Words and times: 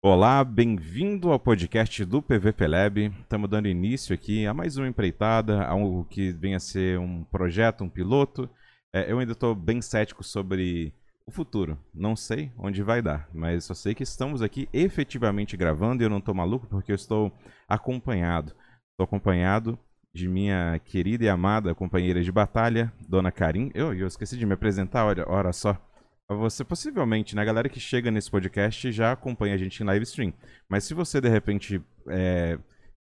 Olá, 0.00 0.44
bem-vindo 0.44 1.32
ao 1.32 1.40
podcast 1.40 2.04
do 2.04 2.22
PVP 2.22 2.68
Lab. 2.68 3.06
Estamos 3.20 3.50
dando 3.50 3.66
início 3.66 4.14
aqui 4.14 4.46
a 4.46 4.54
mais 4.54 4.76
uma 4.76 4.86
empreitada, 4.86 5.60
a 5.60 5.70
algo 5.70 6.04
que 6.04 6.30
vem 6.30 6.54
a 6.54 6.60
ser 6.60 7.00
um 7.00 7.24
projeto, 7.24 7.82
um 7.82 7.88
piloto. 7.88 8.48
É, 8.94 9.10
eu 9.10 9.18
ainda 9.18 9.32
estou 9.32 9.56
bem 9.56 9.82
cético 9.82 10.22
sobre 10.22 10.94
o 11.26 11.32
futuro. 11.32 11.76
Não 11.92 12.14
sei 12.14 12.52
onde 12.56 12.80
vai 12.80 13.02
dar, 13.02 13.28
mas 13.34 13.64
só 13.64 13.74
sei 13.74 13.92
que 13.92 14.04
estamos 14.04 14.40
aqui 14.40 14.68
efetivamente 14.72 15.56
gravando 15.56 16.00
e 16.00 16.06
eu 16.06 16.10
não 16.10 16.18
estou 16.18 16.32
maluco 16.32 16.68
porque 16.68 16.92
eu 16.92 16.96
estou 16.96 17.32
acompanhado. 17.68 18.54
Estou 18.92 19.02
acompanhado 19.04 19.76
de 20.14 20.28
minha 20.28 20.80
querida 20.84 21.24
e 21.24 21.28
amada 21.28 21.74
companheira 21.74 22.22
de 22.22 22.30
batalha, 22.30 22.92
Dona 23.08 23.32
Karim. 23.32 23.72
Eu, 23.74 23.92
eu 23.92 24.06
esqueci 24.06 24.36
de 24.36 24.46
me 24.46 24.54
apresentar, 24.54 25.04
olha, 25.04 25.24
olha 25.28 25.52
só. 25.52 25.76
Você 26.30 26.62
possivelmente, 26.62 27.34
né, 27.34 27.40
a 27.40 27.44
galera 27.44 27.70
que 27.70 27.80
chega 27.80 28.10
nesse 28.10 28.30
podcast 28.30 28.92
já 28.92 29.12
acompanha 29.12 29.54
a 29.54 29.58
gente 29.58 29.82
em 29.82 29.86
live 29.86 30.02
stream. 30.04 30.34
Mas 30.68 30.84
se 30.84 30.92
você 30.92 31.22
de 31.22 31.28
repente 31.28 31.82
é, 32.06 32.58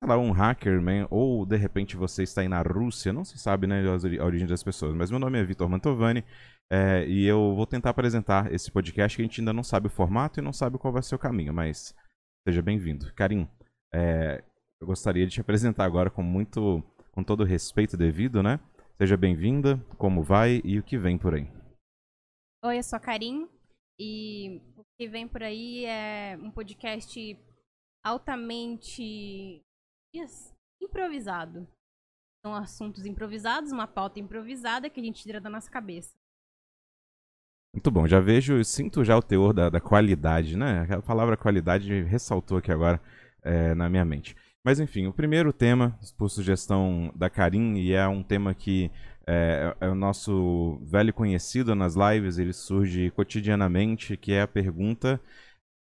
sei 0.03 0.09
lá, 0.09 0.19
um 0.19 0.33
hacker, 0.33 0.83
man, 0.83 1.07
ou 1.11 1.47
de 1.47 1.57
repente 1.57 1.97
você 1.97 2.25
está 2.25 2.41
aí 2.41 2.49
na 2.49 2.61
Rússia, 2.61 3.13
não 3.13 3.25
se 3.25 3.39
sabe, 3.39 3.69
né, 3.69 3.83
a 3.87 4.25
origem 4.25 4.49
das 4.49 4.65
pessoas. 4.65 4.95
Mas 4.95 5.11
meu 5.11 5.21
nome 5.21 5.39
é 5.39 5.45
Vitor 5.45 5.69
Mantovani 5.69 6.25
é, 6.71 7.07
e 7.07 7.25
eu 7.25 7.55
vou 7.55 7.67
tentar 7.67 7.91
apresentar 7.91 8.53
esse 8.53 8.71
podcast 8.71 9.17
que 9.17 9.23
a 9.23 9.25
gente 9.25 9.41
ainda 9.41 9.53
não 9.53 9.63
sabe 9.63 9.87
o 9.87 9.91
formato 9.91 10.41
e 10.41 10.43
não 10.43 10.53
sabe 10.53 10.77
qual 10.77 10.93
vai 10.93 11.03
ser 11.03 11.15
o 11.15 11.19
caminho, 11.19 11.55
mas 11.55 11.95
seja 12.47 12.61
bem-vindo. 12.61 13.13
Karim, 13.15 13.49
é, 13.93 14.43
eu 14.81 14.89
gostaria 14.89 15.25
de 15.25 15.33
te 15.33 15.41
apresentar 15.41 15.85
agora 15.85 16.11
com 16.11 16.23
muito, 16.23 16.83
com 17.13 17.23
todo 17.23 17.43
o 17.43 17.47
respeito 17.47 17.97
devido, 17.97 18.43
né? 18.43 18.59
Seja 18.99 19.17
bem-vinda, 19.17 19.81
como 19.97 20.23
vai 20.23 20.61
e 20.65 20.79
o 20.79 20.83
que 20.83 20.99
vem 20.99 21.17
por 21.17 21.35
aí. 21.35 21.49
Oi, 22.67 22.79
eu 22.79 22.83
sou 22.83 22.97
a 22.97 23.01
Karim 23.01 23.47
e 24.01 24.59
o 24.75 24.85
que 24.97 25.07
vem 25.07 25.29
por 25.29 25.43
aí 25.43 25.85
é 25.85 26.35
um 26.41 26.51
podcast 26.51 27.39
altamente 28.03 29.61
improvisado. 30.81 31.69
São 32.43 32.55
assuntos 32.55 33.05
improvisados, 33.05 33.71
uma 33.71 33.87
pauta 33.87 34.19
improvisada 34.19 34.89
que 34.89 34.99
a 34.99 35.05
gente 35.05 35.23
tira 35.23 35.43
da 35.43 35.51
nossa 35.51 35.71
cabeça. 35.71 36.15
Muito 37.75 37.91
bom, 37.91 38.09
já 38.09 38.19
vejo, 38.19 38.65
sinto 38.65 39.05
já 39.05 39.15
o 39.15 39.23
teor 39.23 39.53
da, 39.53 39.69
da 39.69 39.81
qualidade, 39.81 40.57
né? 40.57 40.87
A 40.91 41.03
palavra 41.03 41.37
qualidade 41.37 42.03
ressaltou 42.05 42.57
aqui 42.57 42.73
agora 42.73 42.99
é, 43.43 43.75
na 43.75 43.91
minha 43.91 44.07
mente. 44.07 44.35
Mas 44.65 44.81
enfim, 44.81 45.07
o 45.07 45.13
primeiro 45.13 45.53
tema, 45.53 45.99
por 46.17 46.31
sugestão 46.31 47.13
da 47.15 47.29
Karim, 47.29 47.75
e 47.75 47.93
é 47.93 48.09
um 48.09 48.23
tema 48.23 48.55
que 48.55 48.91
é, 49.27 49.75
é, 49.81 49.89
o 49.89 49.95
nosso 49.95 50.79
velho 50.83 51.13
conhecido 51.13 51.75
nas 51.75 51.95
lives, 51.95 52.39
ele 52.39 52.53
surge 52.53 53.11
cotidianamente, 53.11 54.17
que 54.17 54.33
é 54.33 54.43
a 54.43 54.49
pergunta 54.49 55.21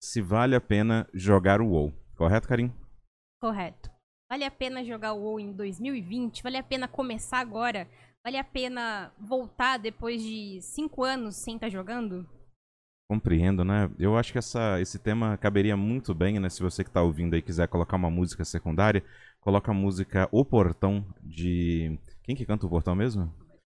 se 0.02 0.20
vale 0.20 0.54
a 0.54 0.60
pena 0.60 1.08
jogar 1.14 1.60
o 1.60 1.68
WoW. 1.68 1.92
Correto, 2.16 2.46
Karim? 2.46 2.72
Correto. 3.40 3.90
Vale 4.30 4.44
a 4.44 4.50
pena 4.50 4.84
jogar 4.84 5.12
o 5.14 5.20
WoW 5.20 5.40
em 5.40 5.52
2020? 5.52 6.42
Vale 6.42 6.58
a 6.58 6.62
pena 6.62 6.86
começar 6.88 7.38
agora? 7.38 7.88
Vale 8.24 8.38
a 8.38 8.44
pena 8.44 9.12
voltar 9.18 9.78
depois 9.78 10.22
de 10.22 10.60
cinco 10.62 11.04
anos 11.04 11.36
sem 11.36 11.56
estar 11.56 11.66
tá 11.66 11.70
jogando? 11.70 12.26
Compreendo, 13.10 13.64
né? 13.64 13.90
Eu 13.98 14.16
acho 14.16 14.32
que 14.32 14.38
essa, 14.38 14.80
esse 14.80 14.98
tema 14.98 15.36
caberia 15.36 15.76
muito 15.76 16.14
bem, 16.14 16.38
né? 16.38 16.48
Se 16.48 16.62
você 16.62 16.82
que 16.82 16.90
está 16.90 17.02
ouvindo 17.02 17.34
aí 17.34 17.42
quiser 17.42 17.68
colocar 17.68 17.96
uma 17.96 18.10
música 18.10 18.44
secundária, 18.44 19.04
coloca 19.40 19.70
a 19.70 19.74
música 19.74 20.26
O 20.32 20.42
Portão 20.42 21.04
de 21.22 21.98
quem 22.24 22.34
que 22.34 22.44
canta 22.44 22.66
o 22.66 22.70
portão 22.70 22.94
mesmo? 22.94 23.32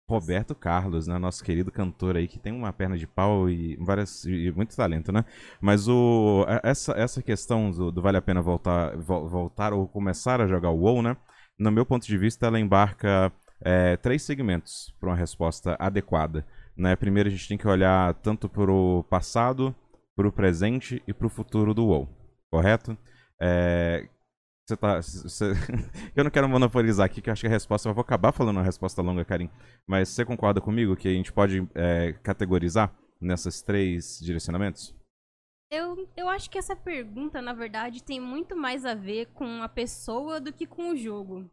Roberto 0.09 0.55
Carlos, 0.55 1.05
né? 1.05 1.19
Nosso 1.19 1.43
querido 1.43 1.71
cantor 1.71 2.17
aí, 2.17 2.27
que 2.27 2.39
tem 2.39 2.51
uma 2.51 2.73
perna 2.73 2.97
de 2.97 3.05
pau 3.05 3.47
e, 3.47 3.77
várias, 3.77 4.25
e 4.25 4.51
muito 4.51 4.75
talento, 4.75 5.11
né? 5.11 5.23
Mas 5.61 5.87
o, 5.87 6.45
essa, 6.63 6.93
essa 6.93 7.21
questão 7.21 7.69
do, 7.69 7.91
do 7.91 8.01
vale 8.01 8.17
a 8.17 8.21
pena 8.21 8.41
voltar, 8.41 8.97
voltar 8.97 9.71
ou 9.71 9.87
começar 9.87 10.41
a 10.41 10.47
jogar 10.47 10.71
o 10.71 10.79
WoW, 10.79 11.03
né? 11.03 11.15
No 11.59 11.71
meu 11.71 11.85
ponto 11.85 12.07
de 12.07 12.17
vista, 12.17 12.47
ela 12.47 12.59
embarca 12.59 13.31
é, 13.61 13.97
três 13.97 14.23
segmentos 14.23 14.95
para 14.99 15.09
uma 15.09 15.15
resposta 15.15 15.75
adequada. 15.79 16.43
Né? 16.75 16.95
Primeiro, 16.95 17.29
a 17.29 17.31
gente 17.31 17.47
tem 17.47 17.57
que 17.57 17.67
olhar 17.67 18.13
tanto 18.15 18.49
para 18.49 18.71
o 18.71 19.03
passado, 19.03 19.75
para 20.15 20.27
o 20.27 20.31
presente 20.31 21.03
e 21.07 21.13
para 21.13 21.27
o 21.27 21.29
futuro 21.29 21.73
do 21.73 21.85
WoW, 21.85 22.09
correto? 22.49 22.97
É, 23.39 24.07
você 24.69 24.77
tá. 24.77 25.01
Você... 25.01 25.53
eu 26.15 26.23
não 26.23 26.31
quero 26.31 26.47
monopolizar 26.47 27.05
aqui, 27.05 27.21
que 27.21 27.29
eu 27.29 27.33
acho 27.33 27.41
que 27.41 27.47
a 27.47 27.51
resposta. 27.51 27.89
Eu 27.89 27.93
vou 27.93 28.01
acabar 28.01 28.31
falando 28.31 28.57
uma 28.57 28.63
resposta 28.63 29.01
longa, 29.01 29.25
Karim. 29.25 29.49
Mas 29.87 30.09
você 30.09 30.23
concorda 30.23 30.61
comigo 30.61 30.95
que 30.95 31.07
a 31.07 31.13
gente 31.13 31.33
pode 31.33 31.67
é, 31.73 32.13
categorizar 32.23 32.93
nessas 33.19 33.61
três 33.61 34.19
direcionamentos? 34.19 34.95
Eu, 35.71 36.07
eu 36.15 36.29
acho 36.29 36.49
que 36.49 36.57
essa 36.57 36.75
pergunta, 36.75 37.41
na 37.41 37.53
verdade, 37.53 38.03
tem 38.03 38.19
muito 38.19 38.55
mais 38.55 38.85
a 38.85 38.95
ver 38.95 39.27
com 39.27 39.61
a 39.61 39.69
pessoa 39.69 40.39
do 40.39 40.51
que 40.53 40.65
com 40.65 40.91
o 40.91 40.95
jogo. 40.95 41.49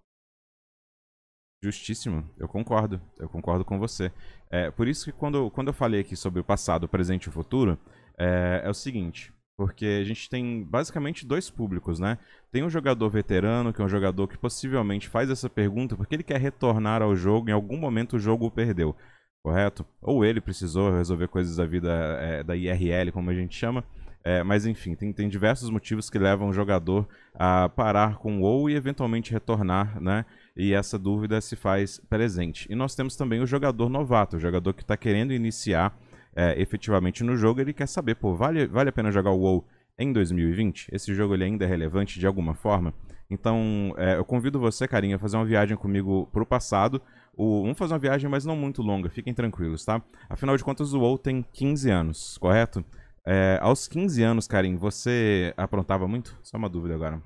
Justíssimo, 1.63 2.29
eu 2.39 2.47
concordo, 2.47 3.01
eu 3.19 3.29
concordo 3.29 3.65
com 3.65 3.79
você. 3.79 4.13
É, 4.51 4.71
por 4.71 4.87
isso 4.87 5.07
que 5.07 5.13
quando, 5.13 5.51
quando 5.51 5.69
eu 5.69 5.75
falei 5.75 6.01
aqui 6.01 6.15
sobre 6.15 6.41
o 6.41 6.45
passado, 6.45 6.85
o 6.85 6.89
presente 6.89 7.25
e 7.25 7.29
o 7.29 7.33
futuro, 7.33 7.79
é, 8.19 8.63
é 8.65 8.71
o 8.71 8.75
seguinte: 8.75 9.33
porque 9.57 9.87
a 9.87 10.05
gente 10.05 10.29
tem 10.29 10.63
basicamente 10.63 11.27
dois 11.27 11.49
públicos, 11.49 11.99
né? 11.99 12.19
Tem 12.53 12.63
um 12.63 12.71
jogador 12.71 13.09
veterano, 13.09 13.73
que 13.73 13.81
é 13.81 13.85
um 13.85 13.89
jogador 13.89 14.29
que 14.29 14.37
possivelmente 14.37 15.09
faz 15.09 15.31
essa 15.31 15.49
pergunta 15.49 15.97
porque 15.97 16.15
ele 16.15 16.23
quer 16.23 16.41
retornar 16.41 17.01
ao 17.03 17.17
jogo, 17.17 17.49
em 17.49 17.53
algum 17.53 17.79
momento 17.79 18.17
o 18.17 18.19
jogo 18.19 18.47
o 18.47 18.51
perdeu, 18.51 18.95
correto? 19.43 19.87
Ou 20.03 20.25
ele 20.25 20.41
precisou 20.41 20.93
resolver 20.93 21.29
coisas 21.29 21.57
da 21.57 21.65
vida 21.65 21.91
é, 22.21 22.43
da 22.43 22.55
IRL, 22.55 23.11
como 23.13 23.31
a 23.31 23.35
gente 23.35 23.57
chama. 23.57 23.83
É, 24.23 24.43
mas 24.43 24.67
enfim, 24.67 24.97
tem, 24.97 25.13
tem 25.13 25.29
diversos 25.29 25.71
motivos 25.71 26.11
que 26.11 26.19
levam 26.19 26.49
o 26.49 26.53
jogador 26.53 27.09
a 27.33 27.69
parar 27.69 28.17
com 28.17 28.39
o 28.39 28.41
WoW 28.43 28.69
e 28.69 28.75
eventualmente 28.75 29.33
retornar, 29.33 30.01
né? 30.01 30.27
E 30.57 30.75
essa 30.75 30.99
dúvida 30.99 31.41
se 31.41 31.55
faz 31.55 32.01
presente. 32.09 32.67
E 32.69 32.75
nós 32.75 32.97
temos 32.97 33.15
também 33.15 33.41
o 33.41 33.47
jogador 33.47 33.89
novato, 33.89 34.37
o 34.37 34.41
jogador 34.41 34.75
que 34.75 34.83
está 34.83 34.97
querendo 34.97 35.33
iniciar 35.33 35.97
é, 36.37 36.61
efetivamente 36.61 37.25
no 37.25 37.37
jogo, 37.37 37.61
ele 37.61 37.73
quer 37.73 37.89
saber, 37.89 38.15
pô, 38.17 38.35
vale, 38.35 38.67
vale 38.67 38.91
a 38.91 38.93
pena 38.93 39.11
jogar 39.11 39.31
o 39.31 39.39
WoW 39.39 39.65
em 39.99 40.13
2020? 40.13 40.89
Esse 40.93 41.15
jogo 41.15 41.35
ele 41.35 41.45
ainda 41.45 41.65
é 41.65 41.69
relevante 41.69 42.21
de 42.21 42.27
alguma 42.27 42.55
forma? 42.55 42.93
Então, 43.31 43.95
é, 43.97 44.17
eu 44.17 44.25
convido 44.25 44.61
você, 44.61 44.87
carinha, 44.87 45.17
a 45.17 45.19
fazer 45.19 45.37
uma 45.37 45.47
viagem 45.47 45.77
comigo 45.77 46.29
pro 46.33 46.47
passado. 46.47 47.01
O, 47.35 47.63
vamos 47.63 47.79
fazer 47.79 47.95
uma 47.95 47.99
viagem, 47.99 48.31
mas 48.31 48.45
não 48.45 48.55
muito 48.55 48.83
longa, 48.83 49.09
fiquem 49.09 49.35
tranquilos, 49.35 49.85
tá? 49.85 50.03
Afinal 50.29 50.57
de 50.57 50.63
contas, 50.65 50.93
o 50.93 51.01
WoW 51.01 51.19
tem 51.19 51.43
15 51.43 51.91
anos, 51.91 52.39
correto? 52.39 52.85
É, 53.27 53.59
aos 53.61 53.89
15 53.89 54.23
anos, 54.23 54.47
Karim, 54.47 54.77
você 54.77 55.53
aprontava 55.57 56.07
muito? 56.07 56.39
Só 56.43 56.57
uma 56.57 56.69
dúvida 56.69 56.95
agora. 56.95 57.21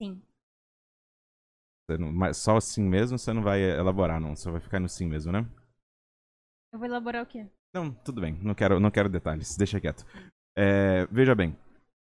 Sim. 0.00 0.22
Não, 1.90 2.34
só 2.34 2.56
assim 2.56 2.82
mesmo 2.82 3.18
você 3.18 3.32
não 3.32 3.42
vai 3.42 3.62
elaborar, 3.62 4.20
não. 4.20 4.36
Você 4.36 4.50
vai 4.50 4.60
ficar 4.60 4.78
no 4.78 4.88
sim 4.88 5.06
mesmo, 5.06 5.32
né? 5.32 5.46
Eu 6.72 6.78
vou 6.78 6.86
elaborar 6.86 7.22
o 7.22 7.26
quê? 7.26 7.48
Não, 7.72 7.90
tudo 7.90 8.20
bem. 8.20 8.38
Não 8.42 8.54
quero, 8.54 8.80
não 8.80 8.90
quero 8.90 9.08
detalhes. 9.08 9.56
Deixa 9.56 9.80
quieto. 9.80 10.04
É, 10.56 11.06
veja 11.10 11.34
bem. 11.34 11.56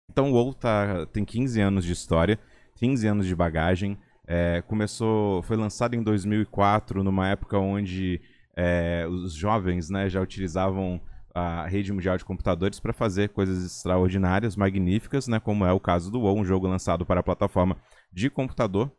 Então 0.09 0.31
o 0.31 0.34
WoW 0.34 0.53
tá, 0.53 1.06
tem 1.07 1.23
15 1.23 1.62
anos 1.62 1.85
de 1.85 1.94
história, 1.94 2.39
15 2.75 3.07
anos 3.07 3.25
de 3.25 3.35
bagagem. 3.35 3.97
É, 4.28 4.62
começou, 4.62 5.41
foi 5.44 5.57
lançado 5.57 5.95
em 5.95 6.03
2004, 6.03 7.03
numa 7.03 7.29
época 7.29 7.57
onde 7.57 8.22
é, 8.56 9.06
os 9.09 9.34
jovens 9.34 9.89
né, 9.89 10.09
já 10.09 10.22
utilizavam 10.22 11.01
a 11.34 11.66
rede 11.66 11.94
mundial 11.94 12.18
de 12.18 12.25
computadores 12.25 12.79
para 12.79 12.91
fazer 12.91 13.29
coisas 13.29 13.63
extraordinárias, 13.66 14.56
magníficas, 14.56 15.28
né, 15.28 15.39
como 15.39 15.66
é 15.66 15.72
o 15.72 15.79
caso 15.79 16.12
do 16.12 16.19
WoW, 16.19 16.38
um 16.38 16.45
jogo 16.45 16.68
lançado 16.68 17.06
para 17.06 17.22
a 17.22 17.23
plataforma 17.23 17.78
de 18.12 18.29
computador. 18.29 18.91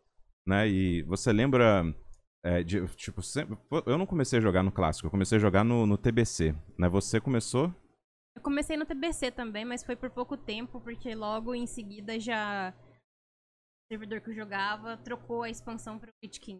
Né, 0.46 0.68
e 0.68 1.02
você 1.02 1.32
lembra 1.32 1.84
é, 2.44 2.62
de, 2.62 2.86
tipo, 2.96 3.22
sempre, 3.22 3.56
eu 3.86 3.96
não 3.96 4.06
comecei 4.06 4.38
a 4.38 4.42
jogar 4.42 4.62
no 4.62 4.72
clássico, 4.72 5.06
eu 5.06 5.10
comecei 5.10 5.38
a 5.38 5.40
jogar 5.40 5.62
no, 5.62 5.86
no 5.86 5.96
TBC, 5.96 6.54
né? 6.76 6.88
Você 6.88 7.20
começou? 7.20 7.72
Eu 8.34 8.42
comecei 8.42 8.76
no 8.76 8.86
TBC 8.86 9.30
também, 9.30 9.64
mas 9.64 9.84
foi 9.84 9.94
por 9.94 10.10
pouco 10.10 10.36
tempo, 10.36 10.80
porque 10.80 11.14
logo 11.14 11.54
em 11.54 11.66
seguida 11.66 12.18
já 12.18 12.74
o 12.74 13.92
servidor 13.92 14.20
que 14.20 14.30
eu 14.30 14.34
jogava 14.34 14.96
trocou 14.96 15.42
a 15.42 15.50
expansão 15.50 15.98
para 15.98 16.10
o 16.10 16.12
Witch 16.24 16.38
King. 16.38 16.58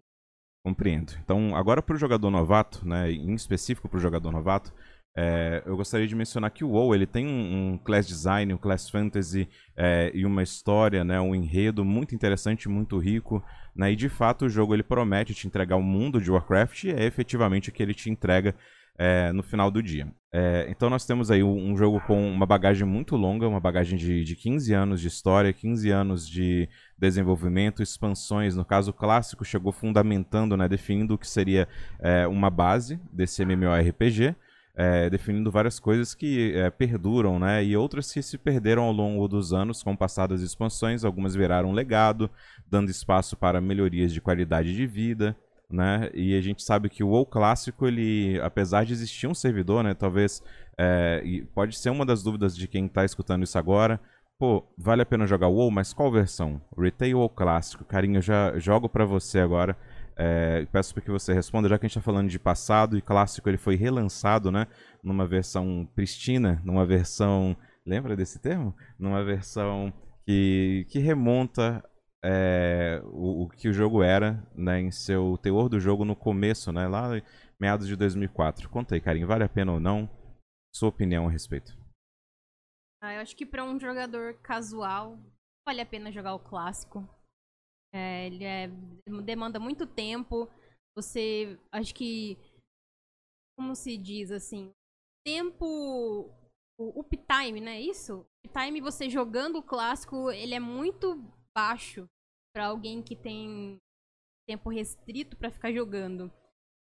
Compreendo. 0.64 1.14
Então, 1.24 1.56
agora 1.56 1.82
para 1.82 1.96
o 1.96 1.98
jogador 1.98 2.30
novato, 2.30 2.86
né, 2.86 3.10
em 3.10 3.34
específico 3.34 3.88
para 3.88 3.96
o 3.96 4.00
jogador 4.00 4.30
novato, 4.30 4.72
é, 5.14 5.62
eu 5.66 5.76
gostaria 5.76 6.06
de 6.06 6.14
mencionar 6.14 6.50
que 6.50 6.64
o 6.64 6.70
WoW 6.70 6.94
ele 6.94 7.06
tem 7.06 7.26
um, 7.26 7.72
um 7.72 7.78
class 7.78 8.06
design, 8.06 8.54
um 8.54 8.58
class 8.58 8.88
fantasy 8.88 9.48
é, 9.76 10.10
e 10.14 10.24
uma 10.24 10.42
história, 10.42 11.04
né, 11.04 11.20
um 11.20 11.34
enredo 11.34 11.84
muito 11.84 12.14
interessante, 12.14 12.68
muito 12.68 12.98
rico. 12.98 13.44
Né, 13.74 13.92
e 13.92 13.96
de 13.96 14.08
fato 14.08 14.46
o 14.46 14.48
jogo 14.48 14.74
ele 14.74 14.82
promete 14.82 15.34
te 15.34 15.46
entregar 15.46 15.76
o 15.76 15.82
mundo 15.82 16.20
de 16.20 16.30
Warcraft 16.30 16.84
e 16.84 16.90
é 16.90 17.04
efetivamente 17.04 17.68
o 17.68 17.72
que 17.72 17.82
ele 17.82 17.94
te 17.94 18.10
entrega 18.10 18.54
é, 18.98 19.32
no 19.32 19.42
final 19.42 19.70
do 19.70 19.82
dia. 19.82 20.12
É, 20.32 20.66
então 20.70 20.88
nós 20.88 21.04
temos 21.04 21.30
aí 21.30 21.42
um, 21.42 21.72
um, 21.72 21.76
jogo 21.76 22.00
com 22.00 22.30
uma 22.30 22.46
bagagem 22.46 22.86
muito 22.86 23.16
longa, 23.16 23.48
uma 23.48 23.60
bagagem 23.60 23.98
de, 23.98 24.24
de 24.24 24.36
15 24.36 24.72
anos 24.72 25.00
de 25.00 25.08
história, 25.08 25.52
15 25.52 25.90
anos 25.90 26.28
de 26.28 26.68
desenvolvimento, 26.98 27.82
expansões. 27.82 28.56
No 28.56 28.64
caso, 28.64 28.92
clássico 28.92 29.44
chegou 29.44 29.72
fundamentando, 29.72 30.56
né, 30.56 30.68
definindo 30.68 31.14
o 31.14 31.18
que 31.18 31.28
seria 31.28 31.68
é, 32.00 32.26
uma 32.26 32.48
base 32.48 32.98
desse 33.12 33.42
MMORPG. 33.42 34.34
É, 34.74 35.10
definindo 35.10 35.50
várias 35.50 35.78
coisas 35.78 36.14
que 36.14 36.52
é, 36.54 36.70
perduram, 36.70 37.38
né? 37.38 37.62
E 37.62 37.76
outras 37.76 38.10
que 38.10 38.22
se 38.22 38.38
perderam 38.38 38.84
ao 38.84 38.92
longo 38.92 39.28
dos 39.28 39.52
anos 39.52 39.82
com 39.82 39.94
passadas 39.94 40.40
expansões. 40.40 41.04
Algumas 41.04 41.34
viraram 41.34 41.72
legado, 41.72 42.30
dando 42.70 42.90
espaço 42.90 43.36
para 43.36 43.60
melhorias 43.60 44.12
de 44.12 44.20
qualidade 44.20 44.74
de 44.74 44.86
vida, 44.86 45.36
né? 45.68 46.10
E 46.14 46.36
a 46.36 46.40
gente 46.40 46.62
sabe 46.62 46.88
que 46.88 47.04
o 47.04 47.08
WoW 47.08 47.26
clássico, 47.26 47.86
ele, 47.86 48.40
apesar 48.42 48.84
de 48.84 48.92
existir 48.92 49.26
um 49.26 49.34
servidor, 49.34 49.84
né? 49.84 49.94
Talvez, 49.94 50.42
é, 50.78 51.22
pode 51.54 51.76
ser 51.76 51.90
uma 51.90 52.06
das 52.06 52.22
dúvidas 52.22 52.56
de 52.56 52.66
quem 52.66 52.86
está 52.86 53.04
escutando 53.04 53.42
isso 53.42 53.58
agora. 53.58 54.00
Pô, 54.38 54.64
vale 54.76 55.02
a 55.02 55.06
pena 55.06 55.26
jogar 55.26 55.48
WoW, 55.48 55.70
mas 55.70 55.92
qual 55.92 56.10
versão? 56.10 56.60
Retail 56.76 57.18
ou 57.18 57.28
clássico? 57.28 57.84
Carinho, 57.84 58.16
eu 58.16 58.22
já 58.22 58.58
jogo 58.58 58.88
para 58.88 59.04
você 59.04 59.38
agora. 59.38 59.76
É, 60.16 60.66
peço 60.66 60.92
para 60.92 61.02
que 61.02 61.10
você 61.10 61.32
responda, 61.32 61.68
já 61.68 61.78
que 61.78 61.86
a 61.86 61.88
gente 61.88 61.96
está 61.98 62.04
falando 62.04 62.28
de 62.28 62.38
passado 62.38 62.96
e 62.96 63.02
clássico, 63.02 63.48
ele 63.48 63.58
foi 63.58 63.76
relançado, 63.76 64.50
né? 64.50 64.66
Numa 65.02 65.26
versão 65.26 65.88
pristina, 65.94 66.60
numa 66.64 66.84
versão. 66.86 67.56
Lembra 67.84 68.16
desse 68.16 68.38
termo? 68.38 68.74
Numa 68.98 69.24
versão 69.24 69.92
que, 70.24 70.86
que 70.88 70.98
remonta 70.98 71.82
é, 72.24 73.02
o, 73.04 73.44
o, 73.44 73.48
que 73.48 73.68
o 73.68 73.72
jogo 73.72 74.02
era, 74.02 74.46
né? 74.54 74.80
Em 74.80 74.90
seu 74.90 75.38
teor 75.38 75.68
do 75.68 75.80
jogo 75.80 76.04
no 76.04 76.14
começo, 76.14 76.72
né? 76.72 76.86
Lá 76.86 77.10
meados 77.58 77.86
de 77.86 77.96
2004. 77.96 78.68
Conta 78.68 78.94
aí, 78.94 79.00
Carinho, 79.00 79.26
vale 79.26 79.44
a 79.44 79.48
pena 79.48 79.72
ou 79.72 79.80
não? 79.80 80.08
Sua 80.74 80.88
opinião 80.88 81.26
a 81.26 81.30
respeito. 81.30 81.76
Ah, 83.02 83.14
eu 83.14 83.20
acho 83.20 83.36
que 83.36 83.44
para 83.44 83.64
um 83.64 83.78
jogador 83.80 84.34
casual, 84.42 85.18
vale 85.66 85.80
a 85.80 85.86
pena 85.86 86.12
jogar 86.12 86.34
o 86.34 86.38
clássico. 86.38 87.08
É, 87.94 88.26
ele 88.26 88.44
é, 88.44 88.68
demanda 89.24 89.60
muito 89.60 89.86
tempo. 89.86 90.48
Você, 90.96 91.58
acho 91.70 91.94
que, 91.94 92.38
como 93.56 93.74
se 93.74 93.96
diz 93.96 94.30
assim, 94.30 94.72
tempo, 95.24 96.30
o 96.78 97.00
uptime, 97.00 97.60
né? 97.60 97.80
Isso? 97.80 98.26
Uptime 98.44 98.80
você 98.80 99.08
jogando 99.08 99.56
o 99.56 99.62
clássico, 99.62 100.30
ele 100.30 100.54
é 100.54 100.60
muito 100.60 101.22
baixo 101.56 102.08
para 102.54 102.66
alguém 102.66 103.02
que 103.02 103.16
tem 103.16 103.78
tempo 104.48 104.70
restrito 104.70 105.36
para 105.36 105.50
ficar 105.50 105.72
jogando. 105.72 106.32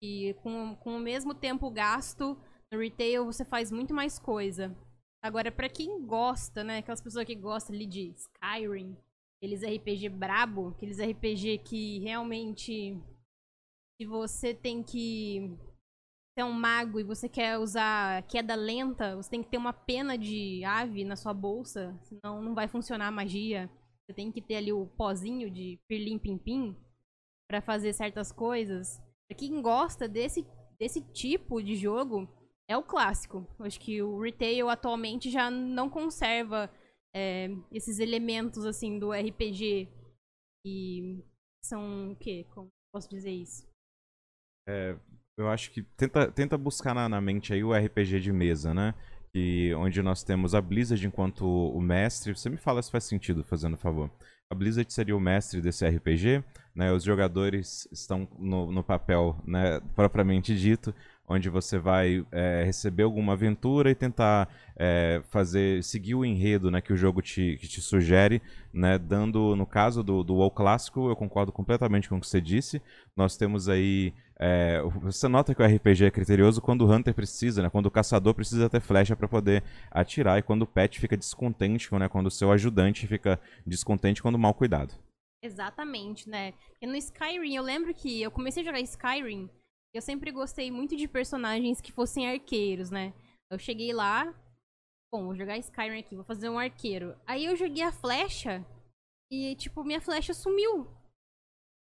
E 0.02 0.34
com, 0.42 0.76
com 0.78 0.98
o 0.98 1.00
mesmo 1.00 1.34
tempo 1.34 1.70
gasto 1.70 2.38
no 2.72 2.80
retail, 2.80 3.26
você 3.26 3.46
faz 3.46 3.72
muito 3.72 3.94
mais 3.94 4.20
coisa. 4.20 4.76
Agora, 5.24 5.50
para 5.52 5.70
quem 5.70 6.06
gosta, 6.06 6.64
né? 6.64 6.80
Aquelas 6.80 7.02
pessoas 7.02 7.26
que 7.26 7.36
gostam 7.36 7.74
ali 7.74 7.86
de 7.86 8.10
Skyrim, 8.10 8.98
aqueles 9.44 9.62
RPG 9.62 10.08
brabo, 10.08 10.70
aqueles 10.70 11.00
RPG 11.00 11.58
que 11.66 12.00
realmente 12.00 12.98
se 14.00 14.08
você 14.08 14.54
tem 14.54 14.82
que 14.82 15.52
ser 16.34 16.46
um 16.46 16.54
mago 16.54 16.98
e 16.98 17.04
você 17.04 17.28
quer 17.28 17.60
usar 17.60 18.24
queda 18.24 18.56
lenta, 18.56 19.18
você 19.18 19.30
tem 19.30 19.44
que 19.44 19.50
ter 19.50 19.58
uma 19.58 19.74
pena 19.74 20.18
de 20.18 20.64
ave 20.64 21.04
na 21.04 21.18
sua 21.18 21.34
bolsa, 21.34 21.94
senão 22.04 22.42
não 22.42 22.56
vai 22.56 22.70
funcionar 22.70 23.08
a 23.08 23.12
magia. 23.12 23.70
Você 24.06 24.14
tem 24.14 24.32
que 24.32 24.42
ter 24.42 24.56
ali 24.56 24.72
o 24.72 24.86
pozinho 24.86 25.52
de 25.52 25.78
pirlim 25.90 26.18
pim 26.18 26.38
pim 26.38 26.78
para 27.46 27.62
fazer 27.62 27.92
certas 27.92 28.32
coisas. 28.32 28.98
Pra 29.28 29.38
quem 29.38 29.62
gosta 29.62 30.08
desse 30.08 30.48
desse 30.80 31.02
tipo 31.12 31.62
de 31.62 31.76
jogo, 31.76 32.30
é 32.66 32.78
o 32.78 32.84
clássico. 32.84 33.46
Acho 33.60 33.80
que 33.80 34.02
o 34.02 34.22
retail 34.22 34.70
atualmente 34.70 35.30
já 35.30 35.52
não 35.52 35.90
conserva 35.90 36.72
é, 37.16 37.50
esses 37.72 38.00
elementos 38.00 38.66
assim 38.66 38.98
do 38.98 39.12
RPG 39.12 39.88
e 40.66 41.24
são 41.64 42.12
o 42.12 42.16
quê? 42.16 42.46
Como 42.54 42.70
posso 42.94 43.10
dizer 43.10 43.32
isso? 43.32 43.68
É, 44.68 44.96
eu 45.38 45.50
acho 45.50 45.72
que 45.72 45.84
tenta, 45.98 46.32
tenta 46.32 46.58
buscar 46.58 46.94
na, 46.94 47.10
na, 47.10 47.22
mente 47.22 47.54
aí 47.54 47.64
o 47.64 47.74
RPG 47.74 48.20
de 48.20 48.32
mesa, 48.32 48.74
né? 48.74 48.94
E 49.36 49.74
onde 49.76 50.02
nós 50.02 50.24
temos 50.24 50.54
a 50.54 50.62
Blizzard 50.62 51.06
enquanto 51.06 51.44
o 51.46 51.82
mestre. 51.82 52.36
Você 52.36 52.50
me 52.50 52.58
fala 52.58 52.82
se 52.82 52.92
faz 52.92 53.04
sentido, 53.04 53.44
fazendo 53.44 53.76
favor. 53.78 54.12
A 54.52 54.56
Blizzard 54.56 54.92
seria 54.94 55.18
o 55.18 55.20
mestre 55.20 55.60
desse 55.60 55.88
RPG, 55.88 56.44
né? 56.76 56.92
Os 56.92 57.04
jogadores 57.04 57.88
estão 57.92 58.28
no, 58.38 58.72
no 58.72 58.84
papel, 58.84 59.42
né, 59.46 59.80
propriamente 59.96 60.56
dito, 60.56 60.94
onde 61.28 61.50
você 61.50 61.78
vai 61.78 62.26
é, 62.32 62.64
receber 62.66 63.04
alguma 63.04 63.34
aventura 63.34 63.90
e 63.90 63.96
tentar 63.96 64.50
é, 64.76 65.22
fazer 65.30 65.84
seguir 65.84 66.16
o 66.16 66.26
enredo 66.26 66.70
né, 66.70 66.82
que 66.82 66.92
o 66.92 66.98
jogo 66.98 67.22
te, 67.22 67.58
que 67.60 67.68
te 67.68 67.82
sugere, 67.82 68.42
né, 68.74 68.98
dando, 68.98 69.56
no 69.56 69.66
caso 69.66 70.04
do, 70.04 70.24
do 70.24 70.36
WoW 70.36 70.52
clássico, 70.52 71.10
eu 71.10 71.16
concordo 71.16 71.52
completamente 71.52 72.10
com 72.10 72.18
o 72.18 72.20
que 72.20 72.28
você 72.28 72.42
disse, 72.42 72.82
nós 73.16 73.38
temos 73.38 73.70
aí, 73.70 74.14
é, 74.40 74.82
você 75.02 75.28
nota 75.28 75.56
que 75.56 75.62
o 75.62 75.66
RPG 75.66 76.06
é 76.06 76.12
criterioso 76.12 76.62
quando 76.62 76.82
o 76.82 76.92
Hunter 76.92 77.14
precisa, 77.14 77.62
né, 77.64 77.70
quando 77.70 77.86
o 77.86 77.92
caçador 77.92 78.34
precisa 78.34 78.70
ter 78.70 78.82
flecha 78.82 79.16
para 79.16 79.28
poder 79.28 79.64
atirar, 79.92 80.40
e 80.40 80.44
quando 80.44 80.64
o 80.64 80.68
pet 80.68 81.00
fica 81.00 81.16
descontente, 81.16 81.94
né, 81.96 82.10
quando 82.10 82.28
o 82.28 82.32
seu 82.32 82.52
ajudante 82.52 83.08
fica 83.08 83.40
descontente 83.66 84.22
quando 84.22 84.38
mal 84.38 84.54
cuidado. 84.54 84.94
Exatamente, 85.42 86.30
né? 86.30 86.54
E 86.82 86.88
no 86.88 86.96
Skyrim, 86.96 87.54
eu 87.54 87.64
lembro 87.64 87.94
que 87.94 88.22
eu 88.22 88.32
comecei 88.32 88.64
a 88.64 88.66
jogar 88.66 88.80
Skyrim 88.80 89.50
eu 89.94 90.02
sempre 90.02 90.32
gostei 90.32 90.72
muito 90.72 90.96
de 90.96 91.08
personagens 91.08 91.80
que 91.80 91.92
fossem 91.92 92.28
arqueiros, 92.28 92.90
né? 92.90 93.14
Eu 93.50 93.60
cheguei 93.60 93.94
lá, 93.94 94.34
bom, 95.12 95.26
vou 95.26 95.36
jogar 95.36 95.58
Skyrim 95.58 96.00
aqui, 96.00 96.16
vou 96.16 96.26
fazer 96.26 96.50
um 96.50 96.58
arqueiro. 96.58 97.16
Aí 97.28 97.46
eu 97.46 97.56
joguei 97.56 97.84
a 97.84 97.92
flecha 97.92 98.66
e, 99.32 99.56
tipo, 99.56 99.84
minha 99.84 100.02
flecha 100.02 100.34
sumiu. 100.34 100.88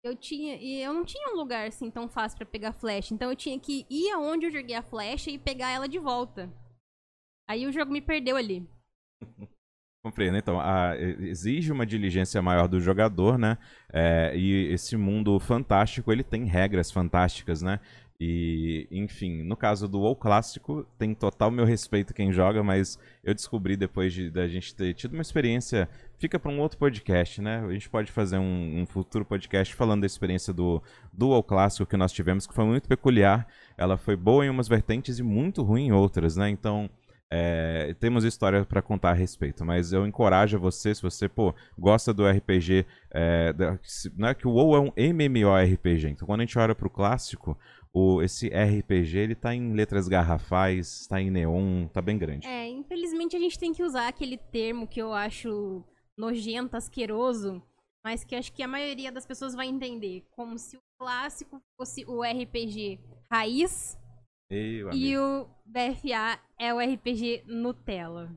Eu 0.04 0.16
tinha. 0.16 0.56
E 0.56 0.82
eu 0.82 0.94
não 0.94 1.04
tinha 1.04 1.34
um 1.34 1.36
lugar 1.36 1.68
assim 1.68 1.92
tão 1.92 2.08
fácil 2.08 2.38
para 2.38 2.46
pegar 2.46 2.72
flecha. 2.72 3.14
Então 3.14 3.30
eu 3.30 3.36
tinha 3.36 3.60
que 3.60 3.86
ir 3.90 4.10
aonde 4.12 4.46
eu 4.46 4.52
joguei 4.52 4.76
a 4.76 4.82
flecha 4.82 5.30
e 5.30 5.38
pegar 5.38 5.72
ela 5.72 5.88
de 5.90 6.00
volta. 6.00 6.50
Aí 7.50 7.66
o 7.66 7.72
jogo 7.74 7.92
me 7.92 8.02
perdeu 8.02 8.38
ali. 8.38 8.66
Compreendo. 10.08 10.38
Então, 10.38 10.58
a, 10.58 10.96
exige 11.20 11.70
uma 11.70 11.86
diligência 11.86 12.42
maior 12.42 12.70
do 12.70 12.80
jogador, 12.80 13.38
né? 13.38 13.58
É, 13.92 14.32
e 14.34 14.72
esse 14.72 14.96
mundo 14.96 15.38
fantástico, 15.38 16.14
ele 16.14 16.24
tem 16.24 16.46
regras 16.46 16.90
fantásticas, 16.90 17.62
né? 17.62 17.82
E, 18.18 18.88
enfim, 18.90 19.44
no 19.44 19.58
caso 19.58 19.86
do 19.86 20.00
WoW 20.00 20.16
clássico, 20.16 20.88
tem 20.98 21.14
total 21.14 21.52
meu 21.52 21.66
respeito 21.66 22.14
quem 22.14 22.32
joga, 22.32 22.64
mas 22.64 22.98
eu 23.22 23.34
descobri 23.34 23.76
depois 23.76 24.14
de, 24.14 24.32
da 24.32 24.48
gente 24.48 24.74
ter 24.74 24.94
tido 24.94 25.12
uma 25.14 25.22
experiência. 25.22 25.90
Fica 26.18 26.40
para 26.40 26.50
um 26.50 26.62
outro 26.62 26.78
podcast, 26.78 27.42
né? 27.42 27.66
A 27.68 27.74
gente 27.74 27.90
pode 27.90 28.10
fazer 28.10 28.38
um, 28.38 28.80
um, 28.80 28.86
futuro 28.86 29.26
podcast 29.26 29.76
falando 29.76 30.02
da 30.02 30.08
experiência 30.08 30.54
do, 30.54 30.82
do 31.12 31.28
WoW 31.28 31.44
clássico 31.44 31.86
que 31.86 31.98
nós 31.98 32.14
tivemos, 32.14 32.48
que 32.48 32.54
foi 32.54 32.64
muito 32.64 32.88
peculiar. 32.88 33.46
Ela 33.78 33.98
foi 33.98 34.16
boa 34.16 34.46
em 34.46 34.50
umas 34.50 34.70
vertentes 34.70 35.20
e 35.20 35.24
muito 35.24 35.62
ruim 35.64 35.88
em 35.88 35.92
outras, 35.92 36.38
né? 36.38 36.50
Então. 36.50 36.90
É, 37.30 37.94
temos 38.00 38.24
história 38.24 38.64
para 38.64 38.82
contar 38.82 39.12
a 39.12 39.14
respeito, 39.14 39.66
mas 39.66 39.92
eu 39.92 40.08
encorajo 40.08 40.58
você, 40.58 40.96
se 40.96 41.02
você 41.02 41.28
pô, 41.28 41.54
gosta 41.78 42.14
do 42.14 42.26
RPG, 42.26 42.86
é, 43.12 43.52
da, 43.52 43.78
não 44.16 44.30
é 44.30 44.34
que 44.34 44.48
o 44.48 44.52
WoW 44.52 44.76
é 44.76 44.80
um 44.80 44.94
MMORPG, 44.96 46.10
então 46.10 46.26
quando 46.26 46.40
a 46.40 46.46
gente 46.46 46.58
olha 46.58 46.74
para 46.74 46.88
o 46.88 46.90
clássico, 46.90 47.58
o, 47.94 48.22
esse 48.22 48.48
RPG 48.48 49.18
ele 49.18 49.36
tá 49.36 49.54
em 49.54 49.74
letras 49.74 50.08
garrafais, 50.08 51.02
está 51.02 51.22
em 51.22 51.30
neon, 51.30 51.88
tá 51.88 52.02
bem 52.02 52.18
grande. 52.18 52.48
É, 52.48 52.70
infelizmente 52.70 53.36
a 53.36 53.40
gente 53.40 53.60
tem 53.60 53.74
que 53.74 53.84
usar 53.84 54.08
aquele 54.08 54.38
termo 54.38 54.88
que 54.88 55.02
eu 55.02 55.14
acho 55.14 55.84
nojento, 56.18 56.78
asqueroso, 56.78 57.62
mas 58.06 58.24
que 58.24 58.36
acho 58.36 58.54
que 58.54 58.64
a 58.64 58.68
maioria 58.68 59.12
das 59.12 59.26
pessoas 59.26 59.54
vai 59.54 59.68
entender, 59.68 60.26
como 60.32 60.58
se 60.58 60.78
o 60.78 60.82
clássico 60.98 61.62
fosse 61.76 62.06
o 62.06 62.24
RPG 62.24 63.00
raiz 63.30 63.98
e 64.50 65.18
o 65.18 65.48
BFA 65.66 66.40
é 66.60 66.74
o 66.74 66.80
RPG 66.80 67.44
Nutella. 67.48 68.32